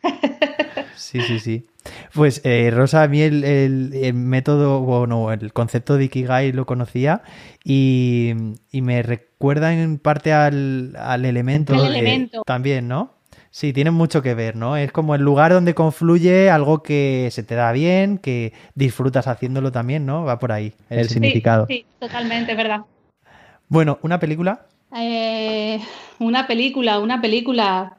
[0.96, 1.64] sí, sí, sí.
[2.14, 7.22] Pues eh, Rosa, a mí el, método, bueno, el concepto de Ikigai lo conocía
[7.64, 8.34] y,
[8.72, 12.42] me recuerda en parte al, elemento, elemento.
[12.44, 13.16] también, ¿no?
[13.50, 14.76] Sí, tiene mucho que ver, ¿no?
[14.76, 19.72] Es como el lugar donde confluye algo que se te da bien, que disfrutas haciéndolo
[19.72, 20.24] también, ¿no?
[20.24, 21.66] Va por ahí el significado.
[21.66, 22.82] Sí, totalmente, verdad.
[23.68, 24.66] Bueno, ¿una película?
[24.94, 25.80] Eh,
[26.18, 27.96] una película, una película.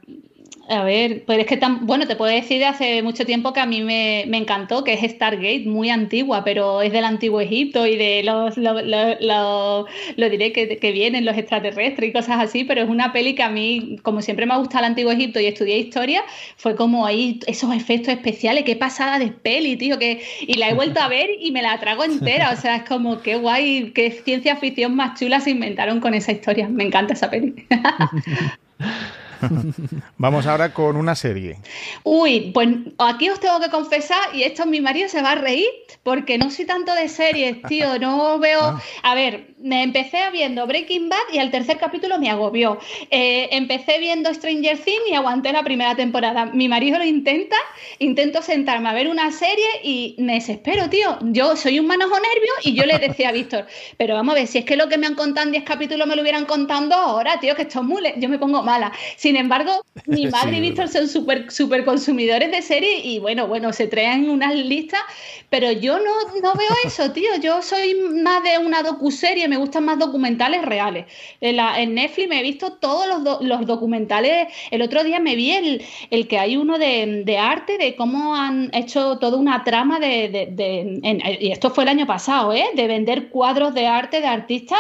[0.70, 3.62] A ver, pues es que tan, bueno, te puedo decir de hace mucho tiempo que
[3.62, 7.96] a mí me, encantó, que es Stargate, muy antigua, pero es del antiguo Egipto y
[7.96, 12.90] de los, lo, lo, diré que, que, vienen los extraterrestres y cosas así, pero es
[12.90, 15.78] una peli que a mí, como siempre me ha gustado el antiguo Egipto y estudié
[15.78, 16.22] historia,
[16.58, 20.74] fue como ahí esos efectos especiales, qué pasada de peli, tío, que, y la he
[20.74, 24.12] vuelto a ver y me la trago entera, o sea, es como qué guay, qué
[24.12, 27.56] ciencia ficción más chula se inventaron con esa historia, me encanta esa peli.
[30.18, 31.60] Vamos ahora con una serie.
[32.04, 35.68] Uy, pues aquí os tengo que confesar, y esto mi marido se va a reír,
[36.04, 38.00] porque no soy tanto de series, tío.
[38.00, 38.58] No veo.
[39.04, 39.12] Ah.
[39.12, 42.80] A ver, me empecé viendo Breaking Bad y al tercer capítulo me agobió.
[43.10, 46.46] Eh, empecé viendo Stranger Things y aguanté la primera temporada.
[46.46, 47.56] Mi marido lo intenta,
[48.00, 51.18] intento sentarme a ver una serie y me desespero, tío.
[51.22, 53.66] Yo soy un manojo nervio y yo le decía a Víctor,
[53.98, 56.08] pero vamos a ver, si es que lo que me han contado en 10 capítulos
[56.08, 58.04] me lo hubieran contado ahora, tío, que esto es muy.
[58.18, 58.92] Yo me pongo mala.
[59.16, 63.74] Sin embargo, mi madre y Víctor son súper super consumidores de series y bueno, bueno,
[63.74, 65.02] se traen unas listas,
[65.50, 67.30] pero yo no, no veo eso, tío.
[67.42, 71.06] Yo soy más de una docuserie, me gustan más documentales reales.
[71.42, 74.48] En, Netflix me he visto todos los, los, documentales.
[74.72, 78.36] El otro día me vi el, el que hay uno de, de, arte, de cómo
[78.36, 80.30] han hecho toda una trama de.
[80.52, 82.66] de, y esto fue el año pasado, ¿eh?
[82.76, 84.80] De vender cuadros de arte de artistas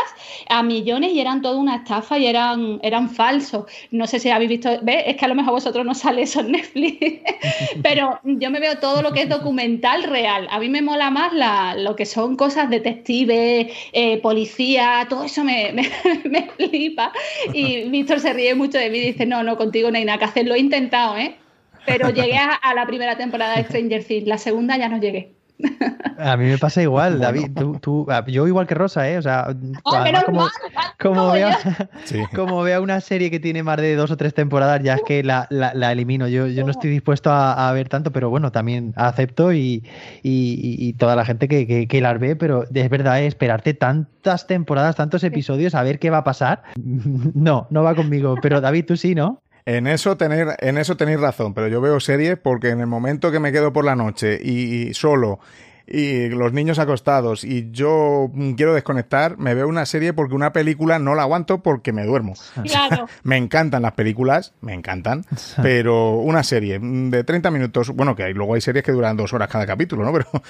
[0.49, 3.65] a millones y eran toda una estafa y eran, eran falsos.
[3.91, 4.69] No sé si habéis visto.
[4.81, 5.03] ¿ves?
[5.07, 7.21] Es que a lo mejor vosotros no sale eso en Netflix.
[7.83, 10.47] Pero yo me veo todo lo que es documental real.
[10.51, 14.17] A mí me mola más la, lo que son cosas detectives, eh,
[15.09, 15.73] todo eso me,
[16.25, 17.11] me, flipa.
[17.53, 20.19] Y Víctor se ríe mucho de mí y dice, no, no, contigo no hay nada
[20.19, 20.47] que hacer.
[20.47, 21.35] Lo he intentado, ¿eh?
[21.85, 24.27] Pero llegué a la primera temporada de Stranger Things.
[24.27, 25.36] La segunda ya no llegué.
[26.17, 27.51] A mí me pasa igual, David.
[27.81, 29.17] Tú, yo igual que Rosa, ¿eh?
[29.17, 31.31] O sea, como,
[32.35, 35.23] como, vea, una serie que tiene más de dos o tres temporadas, ya es que
[35.23, 35.47] la,
[35.91, 36.27] elimino.
[36.27, 39.83] Yo, yo no estoy dispuesto a, ver tanto, pero bueno, también acepto y,
[40.97, 43.27] toda la gente que, que, las ve, pero es verdad, ¿eh?
[43.27, 46.63] esperarte tantas temporadas, tantos episodios, a ver qué va a pasar.
[47.37, 48.35] No, no va conmigo.
[48.41, 49.41] Pero David, tú sí, ¿no?
[49.67, 53.33] En eso, tener, en eso tenéis razón, pero yo veo series porque en el momento
[53.33, 55.41] que me quedo por la noche y, solo
[55.85, 60.99] y los niños acostados y yo quiero desconectar, me veo una serie porque una película
[60.99, 62.35] no la aguanto porque me duermo.
[62.63, 63.09] Claro.
[63.23, 65.25] me encantan las películas, me encantan,
[65.61, 69.33] pero una serie de 30 minutos, bueno, que hay, luego hay series que duran dos
[69.33, 70.13] horas cada capítulo, ¿no?
[70.17, 70.43] Pero,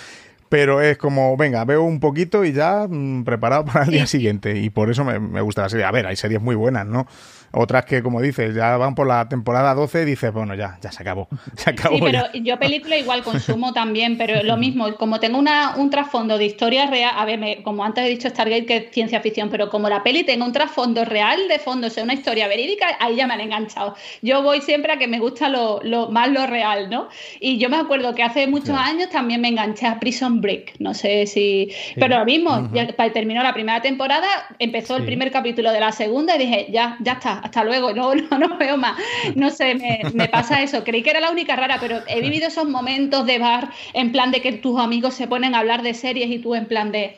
[0.50, 4.58] pero es como, venga, veo un poquito y ya mm, preparado para el día siguiente
[4.58, 5.86] y por eso me, me gusta la serie.
[5.86, 7.06] A ver, hay series muy buenas, ¿no?
[7.52, 10.92] Otras que, como dices, ya van por la temporada 12 y dices, bueno, ya, ya
[10.92, 11.28] se acabó.
[11.56, 15.76] Se acabó sí, pero yo película igual consumo también, pero lo mismo, como tengo una,
[15.78, 19.22] un trasfondo de historia real, a ver, como antes he dicho Stargate que es ciencia
[19.22, 22.48] ficción, pero como la peli tengo un trasfondo real de fondo, o sea, una historia
[22.48, 23.96] verídica, ahí ya me han enganchado.
[24.22, 27.10] Yo voy siempre a que me gusta lo, lo más lo real, ¿no?
[27.40, 30.94] Y yo me acuerdo que hace muchos años también me enganché a Prison Break, no
[30.94, 31.72] sé si...
[31.96, 34.28] Pero lo mismo, ya terminó la primera temporada,
[34.60, 38.14] empezó el primer capítulo de la segunda y dije, ya, ya está, hasta luego, no,
[38.16, 38.98] no, no veo más.
[39.36, 39.76] No sé,
[40.14, 40.84] me, pasa eso.
[40.84, 44.32] Creí que era la única rara, pero he vivido esos momentos de bar en plan
[44.32, 47.18] de que tus amigos se ponen a hablar de series y tú en plan de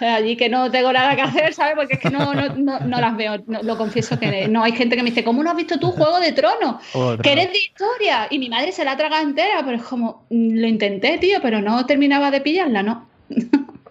[0.00, 1.74] allí que no tengo nada que hacer, ¿sabes?
[1.74, 4.62] Porque es que no, no, las veo, lo confieso que no.
[4.62, 6.76] Hay gente que me dice, ¿cómo no has visto tu Juego de Tronos?
[7.22, 8.26] Que eres de historia.
[8.30, 11.86] Y mi madre se la traga entera, pero es como, lo intenté, tío, pero no
[11.86, 13.08] terminaba de pillarla, ¿no?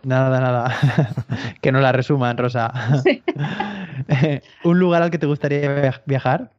[0.06, 0.72] Nada, nada.
[1.62, 2.72] que no la resuman, Rosa.
[4.64, 6.52] ¿Un lugar al que te gustaría viajar?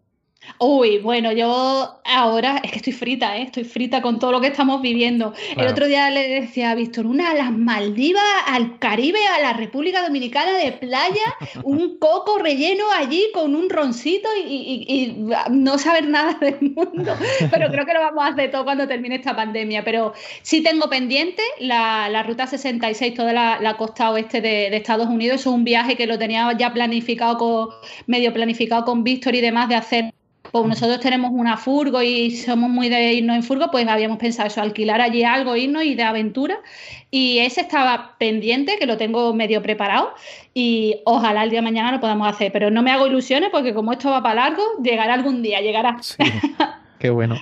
[0.58, 3.42] Uy, bueno, yo ahora es que estoy frita, ¿eh?
[3.42, 5.34] estoy frita con todo lo que estamos viviendo.
[5.56, 9.52] El otro día le decía a Víctor, una a las Maldivas, al Caribe, a la
[9.52, 16.34] República Dominicana de playa, un coco relleno allí con un roncito y, no saber nada
[16.34, 17.16] del mundo.
[17.50, 19.84] Pero creo que lo vamos a hacer todo cuando termine esta pandemia.
[19.84, 25.40] Pero sí tengo pendiente la, Ruta 66, toda la, costa oeste de, de, Estados Unidos.
[25.40, 27.68] Es un viaje que lo tenía ya planificado, con,
[28.06, 30.15] medio planificado con Víctor y demás de hacer
[30.56, 34.48] como nosotros tenemos una furgo y somos muy de irnos en furgo, pues habíamos pensado
[34.48, 36.58] eso, alquilar allí algo, irnos y de aventura.
[37.10, 40.14] Y ese estaba pendiente, que lo tengo medio preparado
[40.54, 42.52] y ojalá el día de mañana lo podamos hacer.
[42.52, 45.98] Pero no me hago ilusiones porque como esto va para largo, llegará algún día, llegará.
[46.98, 47.36] Qué bueno.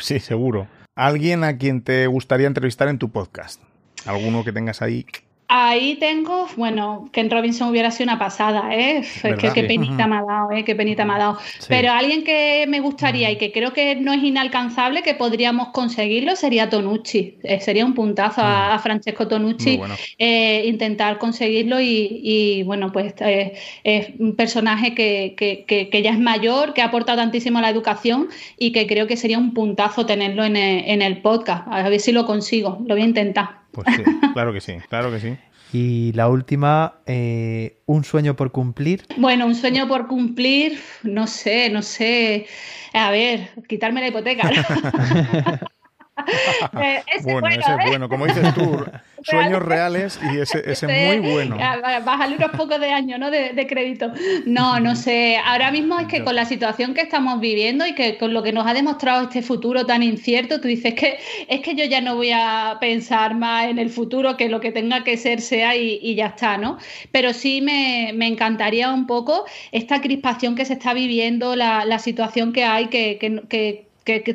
[0.00, 0.66] Sí, seguro.
[0.94, 3.60] alguien a quien te gustaría entrevistar en tu podcast.
[4.06, 5.06] ¿Alguno que tengas ahí?
[5.48, 8.98] Ahí tengo, bueno, Ken Robinson hubiera sido una pasada, ¿eh?
[8.98, 10.64] Es que qué penita me ha dado, ¿eh?
[10.64, 11.38] Qué penita me ha dado.
[11.68, 16.34] Pero alguien que me gustaría y que creo que no es inalcanzable, que podríamos conseguirlo,
[16.34, 17.38] sería Tonucci.
[17.42, 19.80] Eh, sería un puntazo a, Francesco Tonucci
[20.18, 26.72] eh, intentar conseguirlo y, bueno, pues eh, es un personaje que, que, ya es mayor,
[26.72, 28.28] que ha aportado tantísimo a la educación
[28.58, 31.66] y que creo que sería un puntazo tenerlo en en el podcast.
[31.68, 33.63] A ver si lo consigo, lo voy a intentar.
[33.74, 34.02] Pues sí,
[34.32, 35.36] claro que sí, claro que sí.
[35.72, 39.04] Y la última, eh, un sueño por cumplir.
[39.16, 42.46] Bueno, un sueño por cumplir, no sé, no sé.
[42.92, 44.48] A ver, quitarme la hipoteca.
[46.80, 47.88] Eh, bueno, ese es ¿eh?
[47.88, 48.84] bueno, como dices tú,
[49.22, 51.56] sueños reales y ese, ese muy bueno.
[52.04, 53.30] Bájale unos pocos de años, ¿no?
[53.30, 54.12] De, crédito.
[54.44, 55.38] No, no sé.
[55.44, 58.52] Ahora mismo es que con la situación que estamos viviendo y que con lo que
[58.52, 62.16] nos ha demostrado este futuro tan incierto, tú dices que es que yo ya no
[62.16, 66.14] voy a pensar más en el futuro, que lo que tenga que ser sea y,
[66.14, 66.78] ya está, ¿no?
[67.12, 72.64] Pero sí me, encantaría un poco esta crispación que se está viviendo, la, situación que
[72.64, 73.86] hay, que, que que,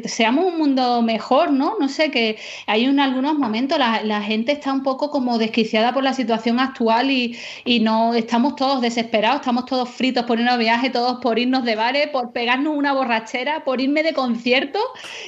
[0.06, 1.76] seamos un mundo mejor, ¿no?
[1.80, 6.04] No sé, que hay en algunos momentos la, gente está un poco como desquiciada por
[6.04, 7.38] la situación actual y,
[7.80, 11.76] no estamos todos desesperados, estamos todos fritos por irnos a viaje, todos por irnos de
[11.76, 14.80] bares, por pegarnos una borrachera, por irme de concierto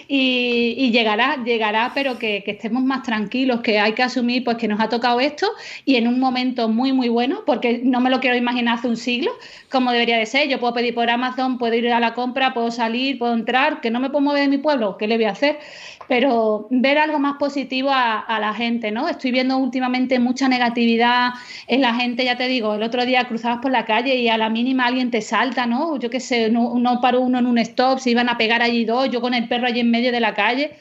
[0.07, 4.67] y, llegará, llegará, pero que, que, estemos más tranquilos, que hay que asumir pues que
[4.67, 5.47] nos ha tocado esto
[5.85, 8.97] y en un momento muy, muy bueno, porque no me lo quiero imaginar hace un
[8.97, 9.31] siglo,
[9.69, 10.49] como debería de ser.
[10.49, 13.91] Yo puedo pedir por Amazon, puedo ir a la compra, puedo salir, puedo entrar, que
[13.91, 15.59] no me pongo de mi pueblo, ¿qué le voy a hacer?
[16.07, 19.07] Pero ver algo más positivo a, la gente, ¿no?
[19.07, 21.32] Estoy viendo últimamente mucha negatividad
[21.67, 24.38] en la gente, ya te digo, el otro día cruzabas por la calle y a
[24.38, 25.97] la mínima alguien te salta, ¿no?
[25.97, 28.84] Yo qué sé, no, no paró uno en un stop, se iban a pegar allí
[28.84, 30.71] dos, yo con el perro allí en medio de la calle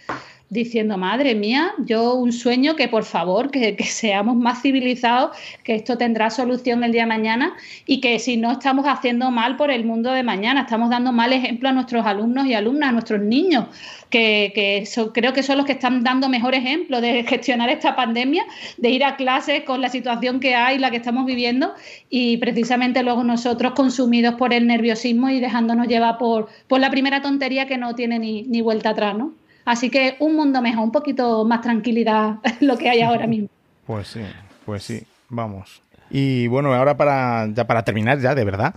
[0.50, 5.96] diciendo, madre mía, yo un sueño que por favor, que, seamos más civilizados, que esto
[5.96, 7.54] tendrá solución el día de mañana
[7.86, 11.32] y que si no estamos haciendo mal por el mundo de mañana, estamos dando mal
[11.32, 13.66] ejemplo a nuestros alumnos y alumnas, a nuestros niños,
[14.10, 14.84] que,
[15.14, 18.44] creo que son los que están dando mejor ejemplo de gestionar esta pandemia,
[18.76, 21.74] de ir a clases con la situación que hay, la que estamos viviendo
[22.08, 27.22] y precisamente luego nosotros consumidos por el nerviosismo y dejándonos llevar por, por la primera
[27.22, 29.34] tontería que no tiene ni, ni vuelta atrás, ¿no?
[29.64, 33.48] Así que un mundo mejor, un poquito más tranquilidad lo que hay ahora mismo.
[33.86, 34.22] Pues sí,
[34.64, 35.82] pues sí, vamos.
[36.10, 38.74] Y bueno, ahora para ya para terminar ya, de verdad.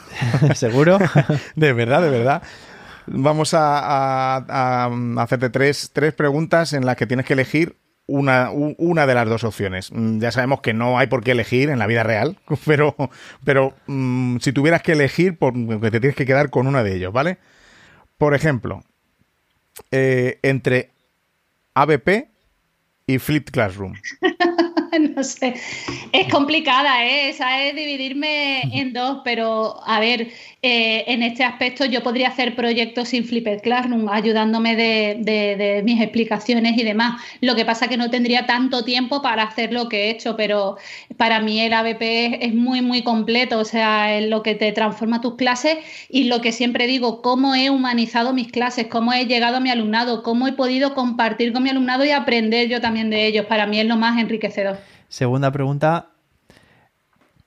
[0.54, 0.98] ¿Seguro?
[1.56, 2.42] de verdad, de verdad.
[3.06, 4.86] Vamos a,
[5.18, 7.76] hacerte tres, tres, preguntas en las que tienes que elegir
[8.06, 9.90] una, una, de las dos opciones.
[9.92, 12.94] Mm, ya sabemos que no hay por qué elegir en la vida real, pero,
[13.44, 17.38] pero mm, si tuvieras que elegir, te tienes que quedar con una de ellos, ¿vale?
[18.16, 18.82] Por ejemplo,
[19.90, 20.90] eh, entre
[21.74, 22.28] ABP
[23.06, 23.94] y Flip Classroom?
[25.16, 25.54] no sé.
[26.12, 27.30] Es complicada, ¿eh?
[27.30, 30.28] Esa es dividirme en dos, pero a ver,
[30.62, 36.76] eh, en este aspecto yo podría hacer proyectos sin Flipped Classroom, ayudándome de, mis explicaciones
[36.76, 37.22] y demás.
[37.40, 40.36] Lo que pasa es que no tendría tanto tiempo para hacer lo que he hecho,
[40.36, 40.76] pero
[41.16, 45.20] para mí el ABP es muy, muy completo, o sea, es lo que te transforma
[45.20, 45.78] tus clases
[46.08, 49.70] y lo que siempre digo, cómo he humanizado mis clases, cómo he llegado a mi
[49.70, 53.46] alumnado, cómo he podido compartir con mi alumnado y aprender yo también de ellos.
[53.46, 54.89] Para mí es lo más enriquecedor.
[55.10, 56.12] Segunda pregunta,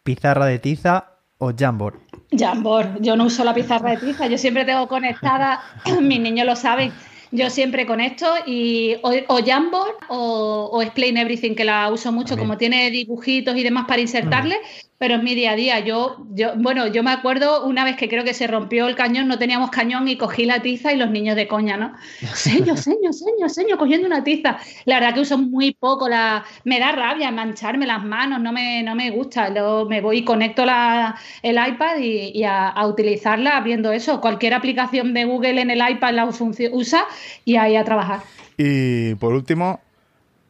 [0.04, 1.96] ¿pizarra de tiza o Jamboard?
[2.38, 5.62] Jamboard, yo no uso la pizarra de tiza, yo siempre tengo conectada,
[6.02, 6.92] mis niños lo saben,
[7.32, 12.58] yo siempre con esto y o, Jamboard o, Explain Everything, que la uso mucho, como
[12.58, 14.58] tiene dibujitos y demás para insertarle,
[15.04, 15.80] pero es mi día a día.
[15.82, 19.28] Yo, yo, bueno, yo me acuerdo una vez que creo que se rompió el cañón,
[19.28, 21.92] no teníamos cañón y cogí la tiza y los niños de coña, ¿no?
[22.34, 24.60] Seño, seño, seño, seño, cogiendo una tiza.
[24.86, 28.82] La verdad que uso muy poco, la, me da rabia mancharme las manos, no me,
[28.82, 29.50] no me gusta.
[29.50, 34.22] Luego me voy y conecto la, el iPad y, a, utilizarla viendo eso.
[34.22, 37.06] Cualquier aplicación de Google en el iPad la usa
[37.44, 38.22] y ahí a trabajar.
[38.58, 39.82] Y por último,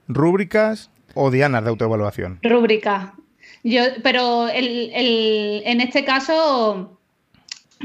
[0.07, 2.37] rúbricas o dianas de autoevaluación.
[2.43, 3.15] Rúbrica.
[3.63, 6.99] Yo, pero el, el, en este caso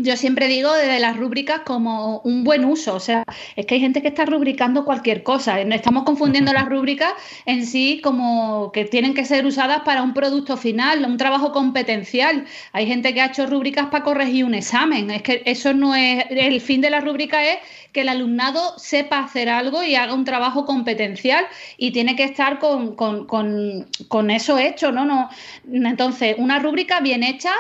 [0.01, 3.25] yo siempre digo desde las rúbricas como un buen uso, o sea,
[3.57, 7.13] es que hay gente que está rubricando cualquier cosa, estamos confundiendo las rúbricas
[7.47, 12.47] en sí como que tienen que ser usadas para un producto final, un trabajo competencial.
[12.73, 16.25] Hay gente que ha hecho rúbricas para corregir un examen, es que eso no es,
[16.31, 17.59] el fin de la rúbrica es
[17.99, 21.45] que el alumnado sepa hacer algo y haga un trabajo competencial
[21.79, 25.05] y tiene que estar con, con, eso hecho, ¿no?
[25.05, 25.29] no
[25.69, 27.51] Entonces, una rúbrica bien hecha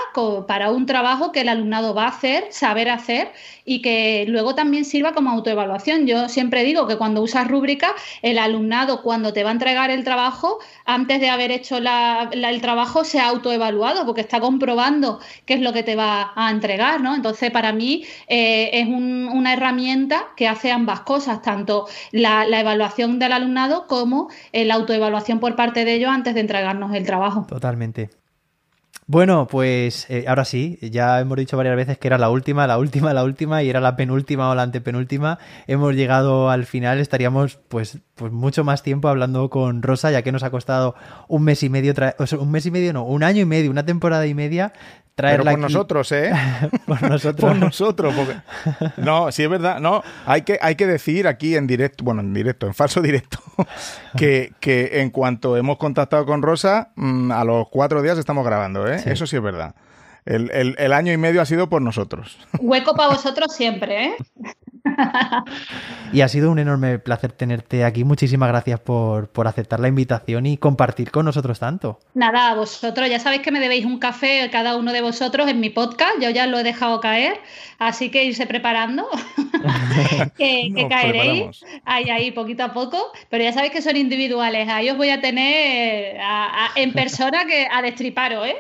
[0.47, 3.32] para un trabajo que el alumnado va a hacer saber hacer
[3.65, 6.06] y que luego también sirva como autoevaluación.
[6.06, 10.05] Yo siempre digo que cuando usas rúbrica, el alumnado cuando te va a entregar el
[10.05, 15.60] trabajo, antes de haber hecho el trabajo, se ha autoevaluado porque está comprobando qué es
[15.60, 17.16] lo que te va a entregar, ¿no?
[17.16, 23.33] Entonces, para mí eh, es una herramienta que hace ambas cosas, tanto la, evaluación del
[23.33, 27.47] alumnado como la autoevaluación por parte de ellos antes de entregarnos el trabajo.
[27.49, 28.11] Totalmente.
[29.11, 32.77] Bueno, pues eh, ahora sí, ya hemos dicho varias veces que era la última, la
[32.77, 35.39] última, la última y era la penúltima o la antepenúltima.
[35.67, 40.32] Hemos llegado al final, estaríamos pues, pues mucho más tiempo hablando con Rosa, ya que
[40.32, 40.95] nos ha costado
[41.28, 41.95] un mes y medio,
[42.39, 44.73] un mes y medio no, un año y medio, una temporada y media
[45.23, 46.32] pero por nosotros, ¿eh?
[46.86, 47.51] por nosotros.
[47.51, 48.15] por nosotros.
[48.97, 49.81] No, sí es verdad.
[49.81, 53.39] No, hay que, hay que decir aquí en directo, bueno, en directo, en falso directo,
[54.16, 58.86] que, que en cuanto hemos contactado con Rosa, mm, a los cuatro días estamos grabando,
[58.86, 59.03] ¿eh?
[59.07, 59.74] Eso sí es verdad.
[60.24, 62.39] El, el, el, año y medio ha sido por nosotros.
[62.61, 64.16] Hueco para vosotros siempre, ¿eh?
[66.13, 68.05] y ha sido un enorme placer tenerte aquí.
[68.05, 72.01] Muchísimas gracias por, aceptar la invitación y compartir con nosotros tanto.
[72.15, 75.71] Nada, vosotros ya sabéis que me debéis un café cada uno de vosotros en mi
[75.71, 76.15] podcast.
[76.21, 77.41] Yo ya lo he dejado caer,
[77.79, 79.09] así que irse preparando,
[80.37, 83.13] que, caeréis ahí, ahí, poquito a poco.
[83.31, 84.69] Pero ya sabéis que son individuales.
[84.69, 86.17] Ahí os voy a tener
[86.75, 88.57] en persona que a destriparos, ¿eh?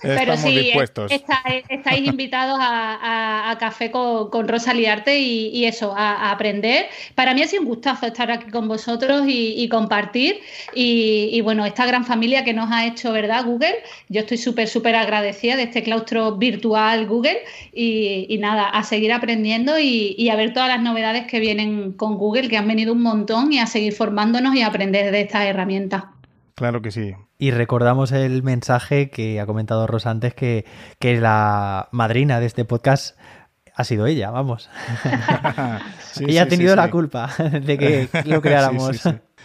[0.00, 0.72] Pero sí,
[1.08, 6.86] estáis invitados a, café con, Rosa Liarte y, eso, a, aprender.
[7.14, 10.40] Para mí ha sido un gustazo estar aquí con vosotros y, compartir.
[10.74, 13.44] Y, bueno, esta gran familia que nos ha hecho, ¿verdad?
[13.44, 13.76] Google.
[14.08, 17.38] Yo estoy súper, súper agradecida de este claustro virtual Google.
[17.72, 22.48] Y, nada, a seguir aprendiendo y, a ver todas las novedades que vienen con Google,
[22.48, 26.13] que han venido un montón, y a seguir formándonos y aprender de estas herramientas.
[26.54, 27.14] Claro que sí.
[27.38, 30.64] Y recordamos el mensaje que ha comentado Rosa antes, que,
[30.98, 33.18] que la madrina de este podcast
[33.74, 34.70] ha sido ella, vamos.
[36.20, 39.02] ella ha tenido la culpa de que lo creáramos.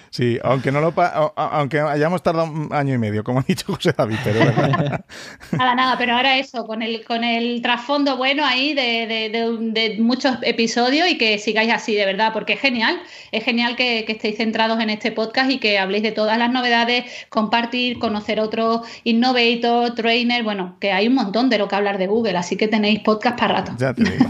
[0.09, 0.93] Sí, aunque no lo
[1.35, 4.39] aunque hayamos tardado un año y medio, como ha dicho José David, pero
[5.51, 11.07] nada, nada, pero ahora eso, con el, con el trasfondo bueno ahí de, muchos episodios
[11.07, 12.99] y que sigáis así, de verdad, porque es genial,
[13.31, 17.05] es genial que, estéis centrados en este podcast y que habléis de todas las novedades,
[17.29, 22.07] compartir, conocer otros innovator, trainer, bueno, que hay un montón de lo que hablar de
[22.07, 23.73] Google, así que tenéis podcast para rato.
[23.77, 24.25] Ya te digo.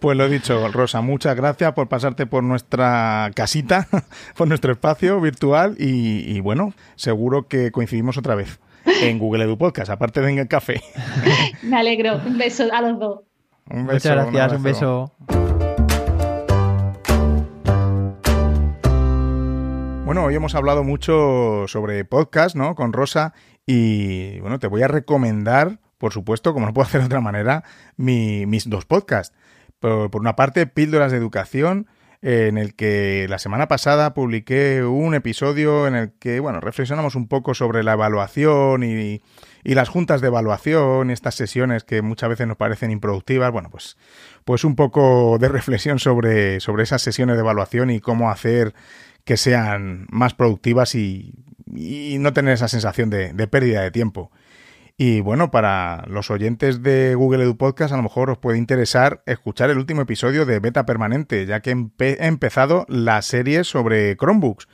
[0.00, 3.88] Pues lo he dicho, Rosa, muchas gracias por pasarte por nuestra casita,
[4.36, 8.60] por nuestro espacio virtual y, bueno, seguro que coincidimos otra vez
[9.02, 10.80] en Google Edu Podcast, aparte de en el café.
[11.62, 12.20] Me alegro.
[12.24, 13.20] Un beso a los dos.
[13.68, 15.12] Un beso, Muchas gracias, un, beso.
[20.04, 22.74] Bueno, hoy hemos hablado mucho sobre podcast, ¿no?
[22.74, 23.34] Con Rosa
[23.66, 27.64] y bueno, te voy a recomendar, por supuesto, como no puedo hacer de otra manera,
[27.96, 29.36] mis dos podcasts.
[29.78, 31.86] Por, por, una parte, Píldoras de Educación,
[32.28, 37.28] en el que la semana pasada publiqué un episodio en el que, bueno, reflexionamos un
[37.28, 39.22] poco sobre la evaluación y,
[39.62, 43.52] las juntas de evaluación y estas sesiones que muchas veces nos parecen improductivas.
[43.52, 43.96] Bueno, pues,
[44.44, 48.74] pues un poco de reflexión sobre, sobre esas sesiones de evaluación y cómo hacer
[49.24, 51.32] que sean más productivas y,
[51.66, 54.32] no tener esa sensación de pérdida de tiempo.
[54.98, 59.22] Y bueno, para los oyentes de Google Edu Podcast, a lo mejor os puede interesar
[59.26, 64.68] escuchar el último episodio de Beta Permanente, ya que he empezado la serie sobre Chromebooks.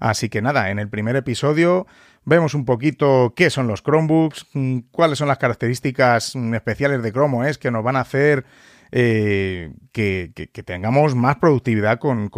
[0.00, 1.86] Así que nada, en el primer episodio
[2.24, 7.12] vemos un poquito qué son los Chromebooks, mm, cuáles son las características mm, especiales de
[7.12, 8.46] Chrome OS que nos van a hacer
[8.90, 10.32] eh, que,
[10.64, 12.30] tengamos más productividad con,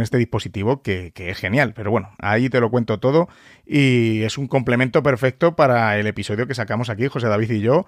[0.00, 1.74] este dispositivo que, es genial.
[1.74, 3.28] Pero bueno, ahí te lo cuento todo
[3.66, 7.86] y es un complemento perfecto para el episodio que sacamos aquí, José David y yo.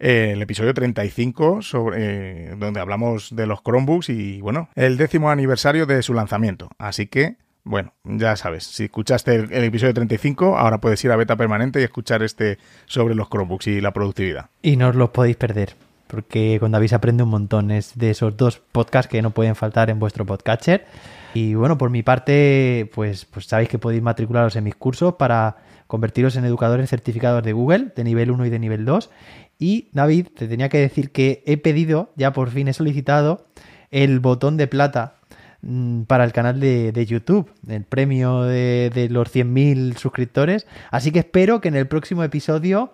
[0.00, 5.30] Eh, el episodio 35, sobre, eh, donde hablamos de los Chromebooks y, bueno, el décimo
[5.30, 6.68] aniversario de su lanzamiento.
[6.78, 11.16] Así que, bueno, ya sabes, si escuchaste el, el, episodio 35, ahora puedes ir a
[11.16, 14.50] beta permanente y escuchar este sobre los Chromebooks y la productividad.
[14.62, 15.76] Y no os los podéis perder
[16.14, 17.72] porque con David se aprende un montón.
[17.72, 20.86] Es de esos dos podcasts que no pueden faltar en vuestro podcatcher.
[21.34, 25.56] Y bueno, por mi parte, pues, pues sabéis que podéis matricularos en mis cursos para
[25.88, 29.10] convertiros en educadores certificados de Google, de nivel 1 y de nivel 2.
[29.58, 33.46] Y David, te tenía que decir que he pedido, ya por fin he solicitado,
[33.90, 35.16] el botón de plata
[35.62, 40.68] mm, para el canal de, YouTube, el premio de, de los 100.000 suscriptores.
[40.92, 42.92] Así que espero que en el próximo episodio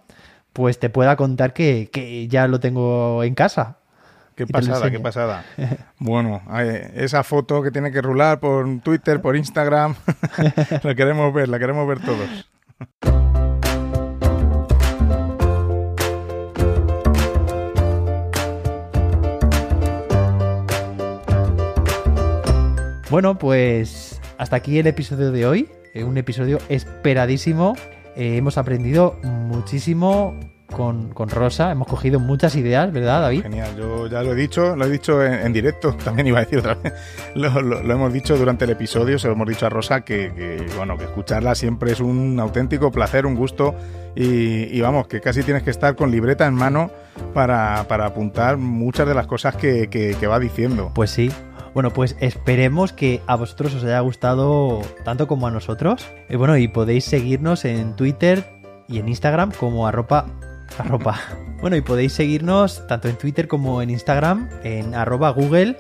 [0.53, 3.77] pues te pueda contar que, que ya lo tengo en casa.
[4.35, 5.45] Qué pasada, qué pasada.
[5.99, 6.41] Bueno,
[6.95, 9.95] esa foto que tiene que rular por Twitter, por Instagram,
[10.83, 12.49] la queremos ver, la queremos ver todos.
[23.11, 25.69] Bueno, pues hasta aquí el episodio de hoy.
[25.95, 27.75] Eh, un episodio esperadísimo.
[28.17, 30.35] Eh, hemos aprendido muchísimo
[30.71, 31.71] con, Rosa.
[31.71, 33.43] Hemos cogido muchas ideas, ¿verdad, David?
[33.43, 36.61] Genial, yo ya lo he dicho, lo he dicho en, directo, también iba a decir
[36.61, 36.93] otra vez.
[37.35, 37.49] Lo,
[37.81, 41.55] hemos dicho durante el episodio, se lo hemos dicho a Rosa que, bueno, que escucharla
[41.55, 43.75] siempre es un auténtico placer, un gusto.
[44.15, 46.91] Y, vamos, que casi tienes que estar con libreta en mano
[47.33, 50.91] para, apuntar muchas de las cosas que, que va diciendo.
[50.95, 51.31] Pues sí,
[51.75, 56.07] bueno, pues esperemos que a vosotros os haya gustado tanto como a nosotros.
[56.29, 58.45] Y bueno, y podéis seguirnos en Twitter
[58.89, 60.27] y en Instagram como arroba
[60.79, 61.17] arroba.
[61.61, 65.77] Bueno, y podéis seguirnos tanto en Twitter como en Instagram en arroba google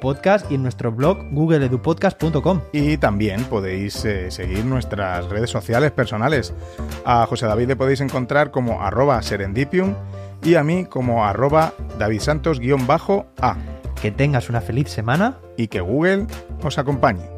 [0.00, 2.60] podcast y en nuestro blog googleedupodcast.com.
[2.72, 6.54] Y también podéis eh, seguir nuestras redes sociales personales.
[7.04, 9.94] A José David le podéis encontrar como arroba serendipium
[10.42, 13.56] y a mí como arroba davidsantos-a.
[14.00, 16.26] Que tengas una feliz semana y que Google
[16.62, 17.35] os acompañe.